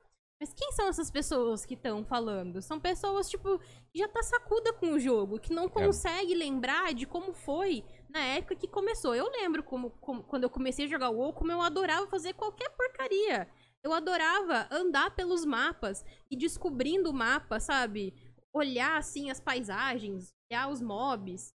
Mas 0.42 0.56
quem 0.56 0.72
são 0.72 0.88
essas 0.88 1.12
pessoas 1.12 1.68
que 1.68 1.76
estão 1.76 2.04
falando? 2.04 2.64
São 2.64 2.80
pessoas, 2.80 3.30
tipo, 3.30 3.60
que 3.94 4.00
já 4.00 4.08
tá 4.08 4.24
sacuda 4.24 4.74
com 4.74 4.94
o 4.94 5.00
jogo, 5.00 5.40
que 5.40 5.54
não 5.54 5.70
consegue 5.70 6.34
é. 6.34 6.38
lembrar 6.38 6.92
de 6.96 7.06
como 7.06 7.32
foi 7.32 7.86
na 8.10 8.22
época 8.22 8.56
que 8.56 8.68
começou. 8.68 9.14
Eu 9.14 9.30
lembro 9.30 9.62
como, 9.62 9.92
como, 10.02 10.24
quando 10.24 10.46
eu 10.46 10.50
comecei 10.50 10.86
a 10.86 10.90
jogar 10.90 11.12
o 11.12 11.18
WoW, 11.18 11.34
como 11.34 11.52
eu 11.52 11.62
adorava 11.62 12.08
fazer 12.08 12.34
qualquer 12.34 12.72
porcaria. 12.72 13.48
Eu 13.84 13.94
adorava 13.94 14.68
andar 14.72 15.16
pelos 15.16 15.46
mapas 15.46 16.04
e 16.32 16.36
descobrindo 16.36 17.12
o 17.12 17.14
mapa, 17.14 17.60
sabe? 17.60 18.16
Olhar, 18.56 18.98
assim, 18.98 19.30
as 19.30 19.40
paisagens, 19.40 20.34
olhar 20.50 20.70
os 20.70 20.82
mobs. 20.82 21.54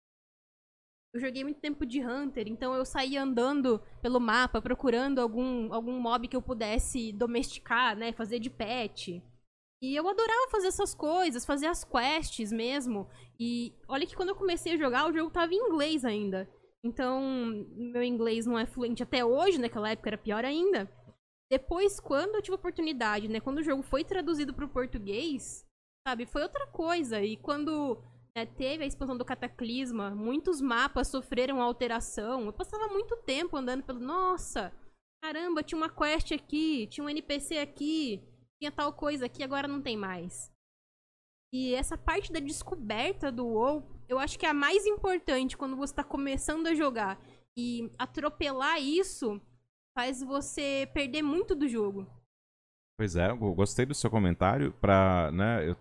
Eu 1.15 1.21
joguei 1.21 1.45
muito 1.45 1.61
tempo 1.61 1.87
de 1.87 2.05
Hunter, 2.05 2.49
então 2.49 2.75
eu 2.75 2.85
saía 2.85 3.23
andando 3.23 3.81
pelo 4.03 4.21
mapa, 4.21 4.61
procurando 4.61 5.21
algum, 5.21 5.73
algum 5.73 5.99
mob 5.99 6.27
que 6.27 6.37
eu 6.37 6.43
pudesse 6.43 7.13
domesticar, 7.13 7.97
né? 7.97 8.13
Fazer 8.13 8.39
de 8.41 8.51
pet. 8.51 9.23
E 9.81 9.95
eu 9.95 10.09
adorava 10.09 10.51
fazer 10.51 10.67
essas 10.67 10.95
coisas, 10.95 11.47
fazer 11.47 11.67
as 11.67 11.85
quests 11.85 12.51
mesmo. 12.51 13.09
E 13.39 13.73
olha 13.87 14.07
que 14.07 14.17
quando 14.17 14.31
eu 14.31 14.37
comecei 14.37 14.75
a 14.75 14.77
jogar, 14.77 15.09
o 15.09 15.13
jogo 15.13 15.31
tava 15.31 15.55
em 15.55 15.57
inglês 15.57 16.05
ainda. 16.05 16.51
Então, 16.85 17.23
meu 17.77 18.03
inglês 18.03 18.45
não 18.45 18.59
é 18.59 18.67
fluente 18.67 19.03
até 19.03 19.25
hoje, 19.25 19.59
naquela 19.59 19.91
época 19.91 20.11
era 20.11 20.19
pior 20.19 20.45
ainda. 20.45 20.91
Depois, 21.51 22.01
quando 22.01 22.35
eu 22.35 22.43
tive 22.43 22.55
a 22.55 22.59
oportunidade, 22.59 23.29
né? 23.29 23.41
Quando 23.41 23.59
o 23.59 23.63
jogo 23.63 23.83
foi 23.83 24.05
traduzido 24.05 24.53
pro 24.53 24.69
português, 24.69 25.65
sabe? 26.09 26.25
Foi 26.25 26.43
outra 26.43 26.67
coisa. 26.67 27.23
E 27.23 27.37
quando 27.37 28.03
né, 28.35 28.47
teve 28.47 28.83
a 28.83 28.87
expansão 28.87 29.17
do 29.17 29.25
Cataclisma, 29.25 30.11
muitos 30.15 30.61
mapas 30.61 31.09
sofreram 31.09 31.61
alteração. 31.61 32.47
Eu 32.47 32.53
passava 32.53 32.89
muito 32.89 33.17
tempo 33.19 33.57
andando 33.57 33.83
pelo. 33.83 34.01
Nossa! 34.01 34.73
Caramba, 35.23 35.63
tinha 35.63 35.77
uma 35.77 35.91
quest 35.91 36.33
aqui, 36.33 36.87
tinha 36.87 37.05
um 37.05 37.11
NPC 37.11 37.59
aqui, 37.59 38.23
tinha 38.59 38.71
tal 38.71 38.93
coisa 38.93 39.27
aqui, 39.27 39.43
agora 39.43 39.67
não 39.67 39.83
tem 39.83 39.97
mais. 39.97 40.51
E 41.53 41.75
essa 41.75 41.99
parte 41.99 42.33
da 42.33 42.39
descoberta 42.39 43.33
do 43.33 43.47
WoW, 43.47 43.83
eu 44.09 44.19
acho 44.19 44.39
que 44.39 44.47
é 44.47 44.51
a 44.51 44.55
mais 44.55 44.87
importante 44.87 45.57
quando 45.57 45.77
você 45.77 45.93
está 45.93 46.05
começando 46.05 46.69
a 46.69 46.75
jogar. 46.75 47.21
E 47.57 47.91
atropelar 47.99 48.81
isso 48.81 49.41
faz 49.97 50.23
você 50.23 50.89
perder 50.95 51.23
muito 51.23 51.57
do 51.57 51.67
jogo. 51.67 52.07
Pois 52.99 53.15
é, 53.15 53.31
eu 53.31 53.37
gostei 53.55 53.87
do 53.87 53.95
seu 53.95 54.11
comentário. 54.11 54.73
Para 54.81 55.31
né, 55.33 55.77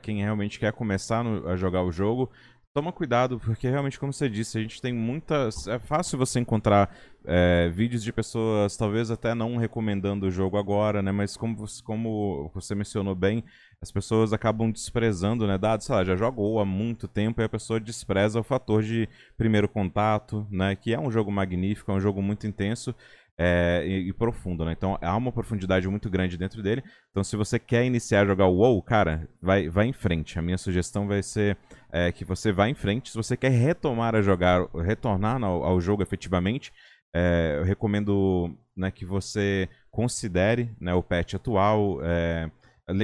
quem 0.00 0.22
realmente 0.22 0.58
quer 0.58 0.72
começar 0.72 1.22
no, 1.22 1.46
a 1.46 1.54
jogar 1.54 1.82
o 1.82 1.92
jogo, 1.92 2.30
toma 2.72 2.90
cuidado, 2.92 3.38
porque 3.38 3.68
realmente, 3.68 4.00
como 4.00 4.10
você 4.10 4.26
disse, 4.26 4.56
a 4.56 4.62
gente 4.62 4.80
tem 4.80 4.90
muitas. 4.90 5.66
É 5.66 5.78
fácil 5.78 6.16
você 6.16 6.40
encontrar 6.40 6.96
é, 7.26 7.68
vídeos 7.68 8.02
de 8.02 8.10
pessoas, 8.10 8.74
talvez 8.74 9.10
até 9.10 9.34
não 9.34 9.58
recomendando 9.58 10.28
o 10.28 10.30
jogo 10.30 10.56
agora, 10.56 11.02
né? 11.02 11.12
Mas 11.12 11.36
como, 11.36 11.62
como 11.84 12.50
você 12.54 12.74
mencionou 12.74 13.14
bem, 13.14 13.44
as 13.82 13.92
pessoas 13.92 14.32
acabam 14.32 14.72
desprezando, 14.72 15.46
né? 15.46 15.58
Dado, 15.58 15.84
sei 15.84 15.94
lá, 15.94 16.04
já 16.04 16.16
jogou 16.16 16.58
há 16.58 16.64
muito 16.64 17.06
tempo 17.06 17.42
e 17.42 17.44
a 17.44 17.50
pessoa 17.50 17.78
despreza 17.78 18.40
o 18.40 18.42
fator 18.42 18.82
de 18.82 19.06
primeiro 19.36 19.68
contato, 19.68 20.46
né? 20.50 20.74
Que 20.74 20.94
é 20.94 20.98
um 20.98 21.10
jogo 21.10 21.30
magnífico, 21.30 21.92
é 21.92 21.94
um 21.94 22.00
jogo 22.00 22.22
muito 22.22 22.46
intenso 22.46 22.94
é, 23.42 23.82
e, 23.86 24.08
e, 24.08 24.12
profundo, 24.12 24.66
né? 24.66 24.72
Então 24.72 24.98
há 25.00 25.16
uma 25.16 25.32
profundidade 25.32 25.88
muito 25.88 26.10
grande 26.10 26.36
dentro 26.36 26.62
dele. 26.62 26.84
Então, 27.10 27.24
se 27.24 27.36
você 27.36 27.58
quer 27.58 27.86
iniciar 27.86 28.20
a 28.20 28.26
jogar 28.26 28.44
o 28.44 28.56
WoW, 28.56 28.82
cara, 28.82 29.26
vai, 29.40 29.66
vai 29.70 29.86
em 29.86 29.94
frente. 29.94 30.38
A 30.38 30.42
minha 30.42 30.58
sugestão 30.58 31.08
vai 31.08 31.22
ser 31.22 31.56
é, 31.90 32.12
que 32.12 32.22
você 32.22 32.52
vá 32.52 32.68
em 32.68 32.74
frente. 32.74 33.10
Se 33.10 33.16
você 33.16 33.38
quer 33.38 33.48
retomar 33.48 34.14
a 34.14 34.20
jogar, 34.20 34.66
retornar 34.84 35.42
ao, 35.42 35.64
ao 35.64 35.80
jogo 35.80 36.02
efetivamente, 36.02 36.70
é, 37.16 37.56
eu 37.58 37.64
recomendo 37.64 38.54
né, 38.76 38.90
que 38.90 39.06
você 39.06 39.70
considere 39.90 40.70
né, 40.78 40.92
o 40.92 41.02
patch 41.02 41.32
atual. 41.32 41.98
É, 42.02 42.50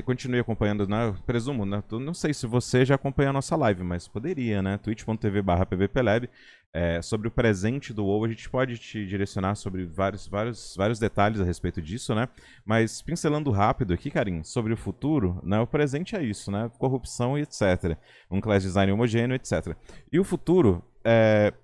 continue 0.04 0.40
acompanhando, 0.40 0.86
né? 0.86 1.14
Presumo, 1.24 1.64
né? 1.64 1.82
Não 1.92 2.12
sei 2.12 2.34
se 2.34 2.46
você 2.46 2.84
já 2.84 2.96
acompanha 2.96 3.30
a 3.30 3.32
nossa 3.32 3.56
live, 3.56 3.82
mas 3.82 4.06
poderia, 4.06 4.60
né? 4.60 4.76
twitch.tv 4.78 5.40
barra 5.40 5.64
pvplab 5.64 6.28
é, 6.76 7.00
sobre 7.00 7.26
o 7.26 7.30
presente 7.30 7.90
do 7.94 8.04
WoW, 8.04 8.26
a 8.26 8.28
gente 8.28 8.50
pode 8.50 8.76
te 8.76 9.06
direcionar 9.06 9.54
sobre 9.54 9.86
vários, 9.86 10.26
vários, 10.28 10.76
vários 10.76 10.98
detalhes 10.98 11.40
a 11.40 11.44
respeito 11.44 11.80
disso, 11.80 12.14
né? 12.14 12.28
Mas 12.66 13.00
pincelando 13.00 13.50
rápido 13.50 13.94
aqui, 13.94 14.10
Karim, 14.10 14.44
sobre 14.44 14.74
o 14.74 14.76
futuro, 14.76 15.40
né? 15.42 15.58
O 15.58 15.66
presente 15.66 16.14
é 16.14 16.22
isso, 16.22 16.50
né? 16.50 16.70
Corrupção 16.78 17.38
e 17.38 17.40
etc. 17.40 17.96
Um 18.30 18.42
class 18.42 18.62
design 18.62 18.92
homogêneo, 18.92 19.34
etc. 19.34 19.74
E 20.12 20.20
o 20.20 20.24
futuro, 20.24 20.84
é... 21.02 21.54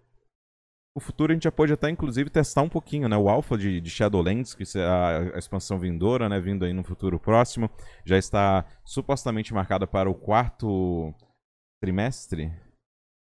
O 0.94 1.00
futuro 1.00 1.30
a 1.30 1.34
gente 1.34 1.44
já 1.44 1.52
pode 1.52 1.74
até, 1.74 1.90
inclusive, 1.90 2.30
testar 2.30 2.62
um 2.62 2.68
pouquinho, 2.70 3.06
né? 3.06 3.16
O 3.16 3.28
alpha 3.28 3.58
de, 3.58 3.82
de 3.82 3.90
Shadowlands, 3.90 4.54
que 4.54 4.64
é 4.78 4.82
a, 4.82 5.34
a 5.34 5.38
expansão 5.38 5.78
vindoura, 5.78 6.26
né? 6.26 6.40
Vindo 6.40 6.64
aí 6.64 6.72
no 6.72 6.82
futuro 6.82 7.20
próximo, 7.20 7.70
já 8.02 8.16
está 8.16 8.64
supostamente 8.82 9.52
marcada 9.52 9.86
para 9.86 10.08
o 10.08 10.14
quarto 10.14 11.14
trimestre. 11.82 12.50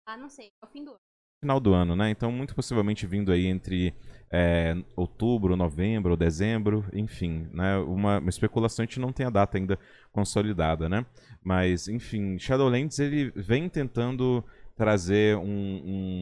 Ah, 0.06 0.17
não 0.17 0.30
sei, 0.30 0.52
é 0.62 0.65
o 0.65 0.69
fim 0.69 0.84
do 0.84 0.91
ano 0.91 1.09
final 1.41 1.60
do 1.60 1.73
ano, 1.73 1.95
né? 1.95 2.10
Então, 2.10 2.32
muito 2.32 2.54
possivelmente 2.54 3.08
vindo 3.08 3.32
aí 3.32 3.47
entre 3.47 3.93
é, 4.32 4.75
outubro, 4.95 5.56
novembro, 5.56 6.17
dezembro, 6.17 6.86
enfim, 6.93 7.47
né? 7.54 7.78
Uma, 7.78 8.19
uma, 8.19 8.30
especulação, 8.30 8.84
a 8.84 8.86
gente 8.86 8.99
não 8.99 9.12
tem 9.12 9.25
a 9.25 9.30
data 9.30 9.58
ainda 9.58 9.80
consolidada, 10.12 10.89
né? 10.89 11.06
Mas, 11.43 11.88
enfim, 11.88 12.38
Shadowlands, 12.38 12.99
ele 12.99 13.32
vem 13.36 13.69
tentando 13.69 14.43
trazer 14.75 15.38
um, 15.38 15.45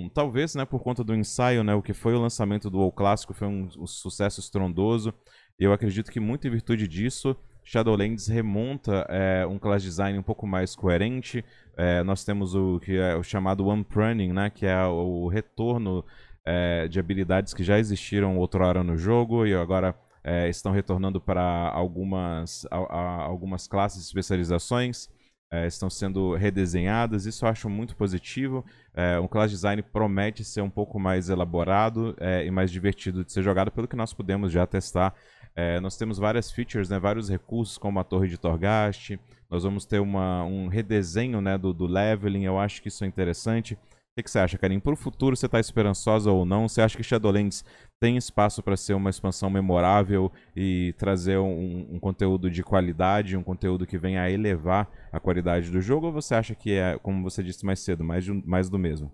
um, 0.06 0.12
talvez, 0.14 0.56
né, 0.56 0.66
por 0.66 0.82
conta 0.82 1.04
do 1.04 1.14
ensaio, 1.14 1.64
né, 1.64 1.76
o 1.76 1.82
que 1.82 1.94
foi 1.94 2.16
o 2.16 2.20
lançamento 2.20 2.72
do 2.72 2.80
WoW 2.80 2.92
Clássico 2.92 3.32
foi 3.32 3.48
um, 3.48 3.70
um 3.78 3.86
sucesso 3.86 4.40
estrondoso, 4.40 5.14
eu 5.60 5.72
acredito 5.72 6.12
que 6.12 6.20
muito 6.20 6.48
em 6.48 6.50
virtude 6.50 6.88
disso, 6.88 7.38
Shadowlands 7.68 8.28
remonta 8.28 9.06
é, 9.10 9.46
um 9.46 9.60
class 9.60 9.84
design 9.84 10.18
um 10.18 10.24
pouco 10.24 10.48
mais 10.48 10.74
coerente. 10.74 11.44
É, 11.78 12.02
nós 12.02 12.26
temos 12.26 12.56
o 12.56 12.80
que 12.80 12.98
é 12.98 13.16
o 13.16 13.22
chamado 13.22 13.68
One 13.68 13.84
Pruning, 13.84 14.34
né, 14.34 14.50
que 14.50 14.66
é 14.66 14.84
o 14.86 15.28
retorno 15.28 16.04
é, 16.44 16.88
de 16.88 17.00
habilidades 17.00 17.54
que 17.54 17.64
já 17.64 17.78
existiram 17.78 18.38
outrora 18.38 18.84
no 18.84 18.98
jogo 18.98 19.46
e 19.46 19.54
agora 19.54 19.94
é, 20.24 20.50
estão 20.50 20.72
retornando 20.72 21.22
para 21.22 21.70
algumas, 21.72 22.66
algumas 22.72 23.68
classes 23.68 24.04
e 24.04 24.08
especializações. 24.08 25.08
É, 25.50 25.66
estão 25.66 25.90
sendo 25.90 26.36
redesenhadas, 26.36 27.26
isso 27.26 27.46
eu 27.46 27.50
acho 27.50 27.70
muito 27.70 27.96
positivo. 27.96 28.66
É, 28.94 29.18
um 29.20 29.28
class 29.28 29.52
design 29.52 29.82
promete 29.82 30.44
ser 30.44 30.62
um 30.62 30.70
pouco 30.70 31.00
mais 31.00 31.30
elaborado 31.30 32.18
e 32.44 32.52
mais 32.52 32.70
divertido 32.70 33.24
de 33.24 33.32
ser 33.32 33.44
jogado, 33.44 33.72
pelo 33.72 33.88
que 33.88 33.96
nós 33.96 34.14
pudemos 34.14 34.52
já 34.52 34.68
testar 34.68 35.16
é, 35.58 35.80
nós 35.80 35.98
temos 35.98 36.20
várias 36.20 36.52
features, 36.52 36.88
né, 36.88 37.00
vários 37.00 37.28
recursos, 37.28 37.80
como 37.80 38.00
a 38.00 38.04
torre 38.04 38.28
de 38.28 38.38
Torghast. 38.38 39.20
Nós 39.50 39.64
vamos 39.64 39.88
ter 39.88 40.00
uma, 40.00 40.44
um 40.44 40.68
redesenho 40.68 41.42
né, 41.42 41.58
do, 41.58 41.74
do 41.74 41.88
leveling. 41.88 42.44
Eu 42.44 42.60
acho 42.60 42.80
que 42.80 42.90
isso 42.90 43.04
é 43.04 43.08
interessante. 43.08 43.74
O 43.74 43.78
que, 44.16 44.24
que 44.24 44.30
você 44.30 44.38
acha, 44.38 44.56
Karim? 44.56 44.80
Para 44.80 44.94
o 44.94 44.96
futuro, 44.96 45.36
você 45.36 45.48
está 45.48 45.60
esperançosa 45.60 46.32
ou 46.32 46.46
não? 46.46 46.70
Você 46.70 46.80
acha 46.80 46.96
que 46.96 47.02
Shadowlands 47.02 47.66
tem 48.00 48.18
espaço 48.18 48.62
para 48.62 48.78
ser 48.78 48.94
uma 48.94 49.10
expansão 49.10 49.50
memorável 49.50 50.32
e 50.56 50.94
trazer 50.96 51.40
um, 51.40 51.88
um, 51.92 52.00
conteúdo 52.00 52.52
de 52.52 52.62
qualidade, 52.62 53.36
um 53.36 53.42
conteúdo 53.42 53.88
que 53.88 53.98
venha 53.98 54.22
a 54.22 54.30
elevar 54.30 54.88
a 55.12 55.20
qualidade 55.20 55.72
do 55.72 55.82
jogo? 55.82 56.06
Ou 56.06 56.14
você 56.14 56.36
acha 56.36 56.54
que 56.54 56.74
é, 56.74 57.00
como 57.00 57.24
você 57.24 57.42
disse 57.42 57.66
mais 57.66 57.80
cedo, 57.80 58.04
mais, 58.04 58.28
mais 58.28 58.70
do 58.70 58.78
mesmo? 58.78 59.12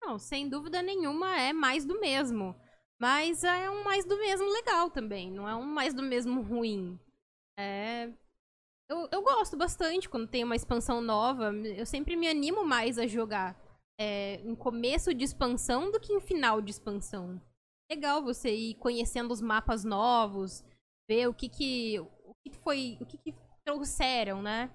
Não, 0.00 0.16
sem 0.16 0.48
dúvida 0.48 0.80
nenhuma 0.80 1.40
é 1.40 1.52
mais 1.52 1.84
do 1.84 2.00
mesmo. 2.00 2.54
Mas 3.00 3.44
é 3.44 3.70
um 3.70 3.82
mais 3.82 4.04
do 4.04 4.16
mesmo 4.18 4.46
legal 4.52 4.90
também, 4.90 5.30
não 5.30 5.48
é 5.48 5.54
um 5.54 5.64
mais 5.64 5.94
do 5.94 6.02
mesmo 6.02 6.42
ruim. 6.42 6.98
É... 7.58 8.12
Eu, 8.88 9.08
eu 9.10 9.22
gosto 9.22 9.56
bastante 9.56 10.08
quando 10.08 10.28
tem 10.28 10.44
uma 10.44 10.56
expansão 10.56 11.00
nova, 11.00 11.52
eu 11.54 11.86
sempre 11.86 12.16
me 12.16 12.28
animo 12.28 12.64
mais 12.64 12.98
a 12.98 13.06
jogar 13.06 13.56
é, 13.98 14.34
em 14.40 14.54
começo 14.54 15.14
de 15.14 15.24
expansão 15.24 15.90
do 15.90 16.00
que 16.00 16.12
em 16.12 16.20
final 16.20 16.60
de 16.60 16.72
expansão. 16.72 17.40
Legal 17.90 18.22
você 18.22 18.52
ir 18.52 18.74
conhecendo 18.74 19.32
os 19.32 19.40
mapas 19.40 19.84
novos, 19.84 20.64
ver 21.08 21.28
o 21.28 21.34
que 21.34 21.48
que, 21.48 22.00
o 22.00 22.34
que 22.44 22.50
foi, 22.58 22.98
o 23.00 23.06
que, 23.06 23.16
que 23.16 23.34
trouxeram, 23.64 24.42
né? 24.42 24.70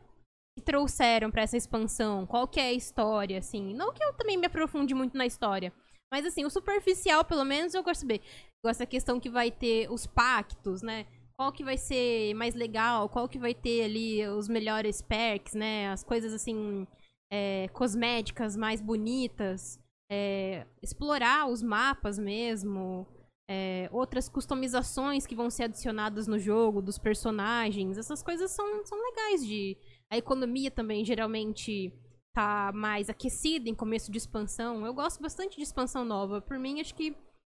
que 0.58 0.64
trouxeram 0.64 1.30
para 1.30 1.42
essa 1.42 1.58
expansão, 1.58 2.26
qual 2.26 2.48
que 2.48 2.60
é 2.60 2.68
a 2.68 2.74
história, 2.74 3.38
assim. 3.38 3.74
Não 3.74 3.94
que 3.94 4.02
eu 4.02 4.14
também 4.14 4.38
me 4.38 4.48
aprofunde 4.48 4.94
muito 4.94 5.18
na 5.18 5.26
história, 5.26 5.74
mas 6.12 6.26
assim, 6.26 6.46
o 6.46 6.50
superficial, 6.50 7.24
pelo 7.26 7.44
menos, 7.44 7.74
eu 7.74 7.84
gosto 7.84 8.06
de 8.06 8.14
saber. 8.14 8.22
Da 8.64 8.86
questão 8.86 9.20
que 9.20 9.30
vai 9.30 9.52
ter 9.52 9.92
os 9.92 10.08
pactos, 10.08 10.82
né? 10.82 11.06
Qual 11.38 11.52
que 11.52 11.64
vai 11.64 11.78
ser 11.78 12.34
mais 12.34 12.56
legal, 12.56 13.08
qual 13.10 13.30
que 13.30 13.38
vai 13.38 13.54
ter 13.54 13.84
ali 13.84 14.28
os 14.28 14.48
melhores 14.48 15.02
perks, 15.02 15.54
né? 15.54 15.90
As 15.90 16.04
coisas 16.04 16.34
assim, 16.34 16.88
é, 17.32 17.68
cosméticas 17.74 18.56
mais 18.56 18.82
bonitas. 18.82 19.80
É, 20.12 20.66
explorar 20.82 21.48
os 21.48 21.62
mapas 21.62 22.18
mesmo. 22.18 23.06
É, 23.48 23.88
outras 23.92 24.28
customizações 24.28 25.28
que 25.28 25.36
vão 25.36 25.52
ser 25.52 25.64
adicionadas 25.64 26.26
no 26.26 26.40
jogo, 26.40 26.82
dos 26.82 26.98
personagens. 26.98 27.98
Essas 27.98 28.24
coisas 28.24 28.50
são, 28.50 28.84
são 28.86 28.98
legais 28.98 29.46
de. 29.46 29.78
A 30.10 30.18
economia 30.18 30.72
também, 30.72 31.06
geralmente 31.06 31.94
tá 32.36 32.72
mais 32.74 33.10
aquecida 33.10 33.70
em 33.70 33.74
começo 33.74 34.12
de 34.12 34.18
expansão. 34.18 34.86
Eu 34.86 34.94
gosto 34.94 35.22
bastante 35.22 35.56
de 35.56 35.64
expansão 35.64 36.06
nova. 36.06 36.42
Por 36.42 36.60
mim, 36.60 36.82
acho 36.82 36.94
que 36.94 37.16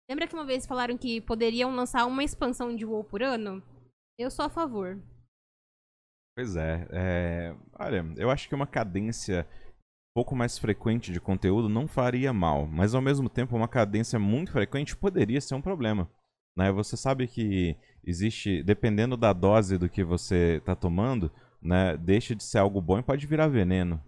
Lembra 0.10 0.26
que 0.26 0.34
uma 0.34 0.46
vez 0.46 0.66
falaram 0.66 0.98
que 0.98 1.20
poderiam 1.20 1.76
lançar 1.76 2.06
uma 2.06 2.24
expansão 2.24 2.74
de 2.74 2.86
WoW 2.86 3.04
por 3.04 3.22
ano? 3.22 3.62
Eu 4.18 4.32
sou 4.32 4.46
a 4.46 4.50
favor. 4.50 4.98
Pois 6.36 6.56
é, 6.56 6.88
é, 6.92 7.56
Olha, 7.78 8.06
eu 8.16 8.30
acho 8.30 8.48
que 8.48 8.56
uma 8.56 8.66
cadência 8.66 9.46
um 9.52 10.16
pouco 10.16 10.36
mais 10.36 10.58
frequente 10.58 11.12
de 11.12 11.20
conteúdo 11.20 11.68
não 11.68 11.88
faria 11.88 12.32
mal, 12.32 12.66
mas 12.66 12.96
ao 12.96 13.02
mesmo 13.02 13.28
tempo 13.28 13.56
uma 13.56 13.68
cadência 13.68 14.18
muito 14.18 14.52
frequente 14.52 14.96
poderia 14.96 15.42
ser 15.42 15.56
um 15.56 15.62
problema. 15.62 16.10
Né? 16.56 16.72
Você 16.72 16.96
sabe 16.96 17.28
que 17.28 17.76
existe, 18.04 18.64
dependendo 18.64 19.18
da 19.18 19.34
dose 19.34 19.78
do 19.78 19.90
que 19.90 20.06
você 20.06 20.58
está 20.58 20.76
tomando, 20.76 21.30
né, 21.62 21.98
deixa 21.98 22.34
de 22.34 22.44
ser 22.44 22.60
algo 22.60 22.80
bom 22.80 22.98
e 22.98 23.04
pode 23.04 23.28
virar 23.28 23.48
veneno. 23.48 24.02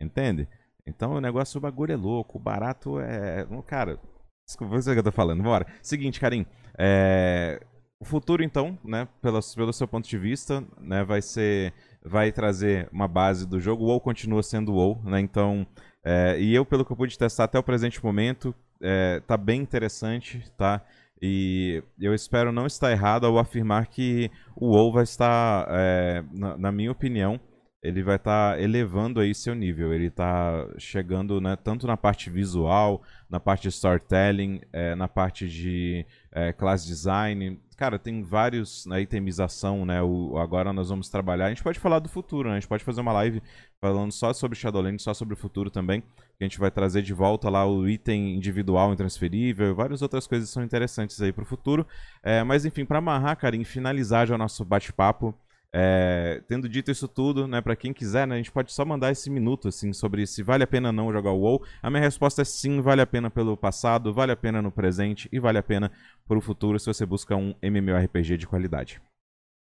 Entende? 0.00 0.48
Então 0.86 1.12
o 1.12 1.20
negócio, 1.20 1.58
o 1.58 1.60
bagulho 1.60 1.92
é 1.92 1.96
louco, 1.96 2.38
o 2.38 2.40
barato 2.40 3.00
é. 3.00 3.46
Cara, 3.66 3.98
desculpa, 4.46 4.74
você 4.74 4.92
que 4.92 4.98
eu 4.98 5.04
tô 5.04 5.12
falando, 5.12 5.42
bora. 5.42 5.66
Seguinte, 5.82 6.20
Karim, 6.20 6.44
é... 6.78 7.60
o 7.98 8.04
futuro 8.04 8.42
então, 8.42 8.78
né, 8.84 9.08
pelo, 9.22 9.40
pelo 9.54 9.72
seu 9.72 9.88
ponto 9.88 10.08
de 10.08 10.18
vista, 10.18 10.62
né, 10.78 11.04
vai 11.04 11.22
ser. 11.22 11.72
Vai 12.06 12.30
trazer 12.30 12.86
uma 12.92 13.08
base 13.08 13.46
do 13.46 13.58
jogo. 13.58 13.86
O 13.86 14.00
continua 14.00 14.42
sendo 14.42 14.74
o 14.74 15.00
né? 15.04 15.20
Então. 15.20 15.66
É... 16.04 16.38
e 16.38 16.54
eu, 16.54 16.66
pelo 16.66 16.84
que 16.84 16.92
eu 16.92 16.96
pude 16.96 17.18
testar 17.18 17.44
até 17.44 17.58
o 17.58 17.62
presente 17.62 18.04
momento, 18.04 18.54
é... 18.82 19.20
tá 19.20 19.36
bem 19.36 19.62
interessante, 19.62 20.44
tá? 20.58 20.84
E 21.26 21.82
eu 21.98 22.12
espero 22.12 22.52
não 22.52 22.66
estar 22.66 22.90
errado 22.90 23.24
ao 23.26 23.38
afirmar 23.38 23.86
que 23.86 24.30
o 24.54 24.66
WoW 24.66 24.92
vai 24.92 25.04
estar, 25.04 25.66
é, 25.70 26.22
na, 26.30 26.58
na, 26.58 26.70
minha 26.70 26.92
opinião, 26.92 27.40
ele 27.84 28.02
vai 28.02 28.16
estar 28.16 28.58
elevando 28.58 29.20
aí 29.20 29.34
seu 29.34 29.54
nível. 29.54 29.92
Ele 29.92 30.06
está 30.06 30.66
chegando 30.78 31.38
né, 31.38 31.54
tanto 31.54 31.86
na 31.86 31.98
parte 31.98 32.30
visual, 32.30 33.02
na 33.28 33.38
parte 33.38 33.64
de 33.64 33.68
storytelling, 33.68 34.62
é, 34.72 34.94
na 34.94 35.06
parte 35.06 35.46
de 35.46 36.06
é, 36.32 36.50
class 36.50 36.82
design. 36.86 37.60
Cara, 37.76 37.98
tem 37.98 38.22
vários 38.22 38.86
na 38.86 38.94
né, 38.94 39.02
itemização, 39.02 39.84
né? 39.84 40.00
O, 40.00 40.38
agora 40.38 40.72
nós 40.72 40.88
vamos 40.88 41.10
trabalhar. 41.10 41.46
A 41.46 41.48
gente 41.50 41.62
pode 41.62 41.78
falar 41.78 41.98
do 41.98 42.08
futuro, 42.08 42.48
né? 42.48 42.56
A 42.56 42.60
gente 42.60 42.68
pode 42.68 42.82
fazer 42.82 43.02
uma 43.02 43.12
live 43.12 43.42
falando 43.78 44.12
só 44.12 44.32
sobre 44.32 44.56
Shadowlands, 44.56 45.04
só 45.04 45.12
sobre 45.12 45.34
o 45.34 45.36
futuro 45.36 45.68
também. 45.68 46.02
a 46.40 46.44
gente 46.44 46.58
vai 46.58 46.70
trazer 46.70 47.02
de 47.02 47.12
volta 47.12 47.50
lá 47.50 47.66
o 47.66 47.86
item 47.86 48.34
individual 48.34 48.94
intransferível 48.94 49.68
e 49.68 49.74
várias 49.74 50.00
outras 50.00 50.26
coisas 50.26 50.48
são 50.48 50.64
interessantes 50.64 51.20
aí 51.20 51.34
para 51.34 51.42
o 51.42 51.46
futuro. 51.46 51.86
É, 52.22 52.42
mas 52.42 52.64
enfim, 52.64 52.86
para 52.86 52.96
amarrar, 52.96 53.36
cara, 53.36 53.54
em 53.54 53.64
finalizar 53.64 54.26
já 54.26 54.36
o 54.36 54.38
nosso 54.38 54.64
bate-papo. 54.64 55.34
É, 55.76 56.40
tendo 56.46 56.68
dito 56.68 56.92
isso 56.92 57.08
tudo, 57.08 57.48
né, 57.48 57.60
para 57.60 57.74
quem 57.74 57.92
quiser, 57.92 58.28
né, 58.28 58.36
a 58.36 58.38
gente 58.38 58.52
pode 58.52 58.72
só 58.72 58.84
mandar 58.84 59.10
esse 59.10 59.28
minuto 59.28 59.66
assim 59.66 59.92
sobre 59.92 60.24
se 60.24 60.40
vale 60.40 60.62
a 60.62 60.68
pena 60.68 60.92
não 60.92 61.12
jogar 61.12 61.32
o 61.32 61.40
WoW. 61.40 61.66
A 61.82 61.90
minha 61.90 62.00
resposta 62.00 62.42
é 62.42 62.44
sim, 62.44 62.80
vale 62.80 63.02
a 63.02 63.06
pena 63.06 63.28
pelo 63.28 63.56
passado, 63.56 64.14
vale 64.14 64.30
a 64.30 64.36
pena 64.36 64.62
no 64.62 64.70
presente 64.70 65.28
e 65.32 65.40
vale 65.40 65.58
a 65.58 65.62
pena 65.64 65.90
para 66.28 66.38
o 66.38 66.40
futuro 66.40 66.78
se 66.78 66.86
você 66.86 67.04
busca 67.04 67.34
um 67.34 67.56
MMORPG 67.60 68.36
de 68.36 68.46
qualidade. 68.46 69.02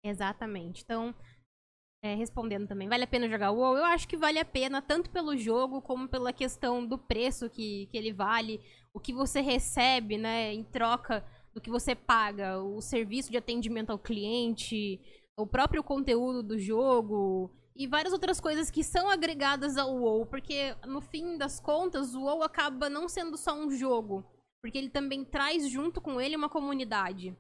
Exatamente. 0.05 0.83
Então, 0.83 1.15
é, 2.03 2.17
respondendo 2.17 2.67
também, 2.67 2.89
vale 2.89 3.05
a 3.05 3.07
pena 3.07 3.29
jogar 3.29 3.53
o 3.53 3.59
WoW? 3.59 3.77
Eu 3.77 3.85
acho 3.85 4.09
que 4.09 4.17
vale 4.17 4.41
a 4.41 4.45
pena 4.45 4.83
tanto 4.83 5.09
pelo 5.11 5.37
jogo 5.37 5.81
como 5.81 6.09
pela 6.09 6.33
questão 6.33 6.85
do 6.85 6.99
preço 6.99 7.49
que, 7.49 7.87
que 7.87 7.97
ele 7.97 8.13
vale, 8.13 8.61
o 8.93 8.99
que 8.99 9.13
você 9.13 9.41
recebe, 9.41 10.19
né, 10.19 10.53
em 10.53 10.65
troca 10.65 11.25
do 11.55 11.61
que 11.61 11.71
você 11.71 11.95
paga, 11.95 12.59
o 12.59 12.81
serviço 12.81 13.31
de 13.31 13.39
atendimento 13.39 13.91
ao 13.91 13.99
cliente, 13.99 15.01
o 15.37 15.47
próprio 15.47 15.83
conteúdo 15.83 16.43
do 16.43 16.59
jogo 16.59 17.51
e 17.77 17.87
várias 17.87 18.13
outras 18.13 18.41
coisas 18.41 18.71
que 18.71 18.85
são 18.85 19.09
agregadas 19.09 19.77
ao 19.77 19.97
WoW, 19.97 20.27
porque 20.27 20.77
no 20.87 21.01
fim 21.01 21.37
das 21.37 21.59
contas 21.59 22.15
o 22.15 22.23
WoW 22.23 22.43
acaba 22.43 22.89
não 22.89 23.09
sendo 23.09 23.37
só 23.37 23.55
um 23.55 23.71
jogo, 23.71 24.25
porque 24.63 24.79
ele 24.79 24.91
também 24.91 25.25
traz 25.25 25.69
junto 25.69 26.01
com 26.01 26.21
ele 26.21 26.37
uma 26.37 26.49
comunidade 26.49 27.37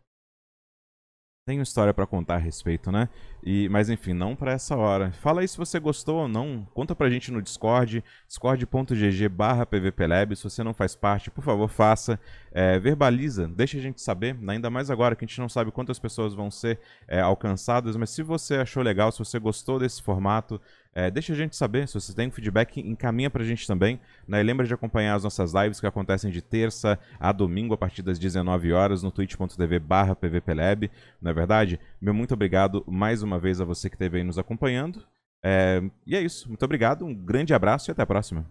tenho 1.44 1.62
história 1.62 1.92
para 1.92 2.06
contar 2.06 2.36
a 2.36 2.38
respeito, 2.38 2.90
né? 2.90 3.08
E, 3.42 3.68
mas 3.68 3.90
enfim, 3.90 4.14
não 4.14 4.34
para 4.34 4.52
essa 4.52 4.74
hora. 4.76 5.12
Fala 5.12 5.42
aí 5.42 5.48
se 5.48 5.58
você 5.58 5.78
gostou 5.78 6.22
ou 6.22 6.28
não. 6.28 6.66
Conta 6.72 6.96
pra 6.96 7.10
gente 7.10 7.30
no 7.30 7.42
Discord, 7.42 8.02
discord.gg 8.26 9.28
barra 9.28 9.66
pvplab. 9.66 10.34
Se 10.34 10.44
você 10.44 10.62
não 10.62 10.72
faz 10.72 10.96
parte, 10.96 11.30
por 11.30 11.44
favor, 11.44 11.68
faça. 11.68 12.18
É, 12.50 12.78
verbaliza, 12.78 13.46
deixa 13.46 13.76
a 13.76 13.80
gente 13.80 14.00
saber, 14.00 14.36
ainda 14.46 14.70
mais 14.70 14.88
agora 14.90 15.14
que 15.16 15.24
a 15.24 15.28
gente 15.28 15.40
não 15.40 15.48
sabe 15.48 15.72
quantas 15.72 15.98
pessoas 15.98 16.34
vão 16.34 16.50
ser 16.50 16.78
é, 17.08 17.20
alcançadas, 17.20 17.96
mas 17.96 18.10
se 18.10 18.22
você 18.22 18.56
achou 18.56 18.82
legal, 18.82 19.10
se 19.10 19.18
você 19.18 19.40
gostou 19.40 19.78
desse 19.78 20.00
formato, 20.00 20.60
é, 20.94 21.10
deixa 21.10 21.32
a 21.32 21.36
gente 21.36 21.56
saber, 21.56 21.88
se 21.88 21.94
você 21.94 22.14
tem 22.14 22.30
feedback, 22.30 22.80
encaminha 22.80 23.28
pra 23.28 23.42
gente 23.42 23.66
também. 23.66 24.00
Né? 24.28 24.40
E 24.40 24.42
lembra 24.44 24.64
de 24.64 24.72
acompanhar 24.72 25.14
as 25.14 25.24
nossas 25.24 25.52
lives 25.52 25.80
que 25.80 25.86
acontecem 25.86 26.30
de 26.30 26.40
terça 26.40 26.98
a 27.18 27.32
domingo 27.32 27.74
a 27.74 27.76
partir 27.76 28.02
das 28.02 28.18
19 28.18 28.72
horas 28.72 29.02
no 29.02 29.10
twitch.tv 29.10 29.78
barra 29.80 30.14
pvplab. 30.14 30.90
Não 31.20 31.30
é 31.30 31.34
verdade? 31.34 31.80
Meu 32.00 32.14
muito 32.14 32.34
obrigado 32.34 32.84
mais 32.86 33.22
uma 33.22 33.38
vez 33.38 33.60
a 33.60 33.64
você 33.64 33.90
que 33.90 33.96
esteve 33.96 34.18
aí 34.18 34.24
nos 34.24 34.38
acompanhando. 34.38 35.04
É, 35.44 35.82
e 36.06 36.16
é 36.16 36.20
isso. 36.20 36.48
Muito 36.48 36.64
obrigado, 36.64 37.04
um 37.04 37.14
grande 37.14 37.52
abraço 37.52 37.90
e 37.90 37.92
até 37.92 38.02
a 38.02 38.06
próxima. 38.06 38.46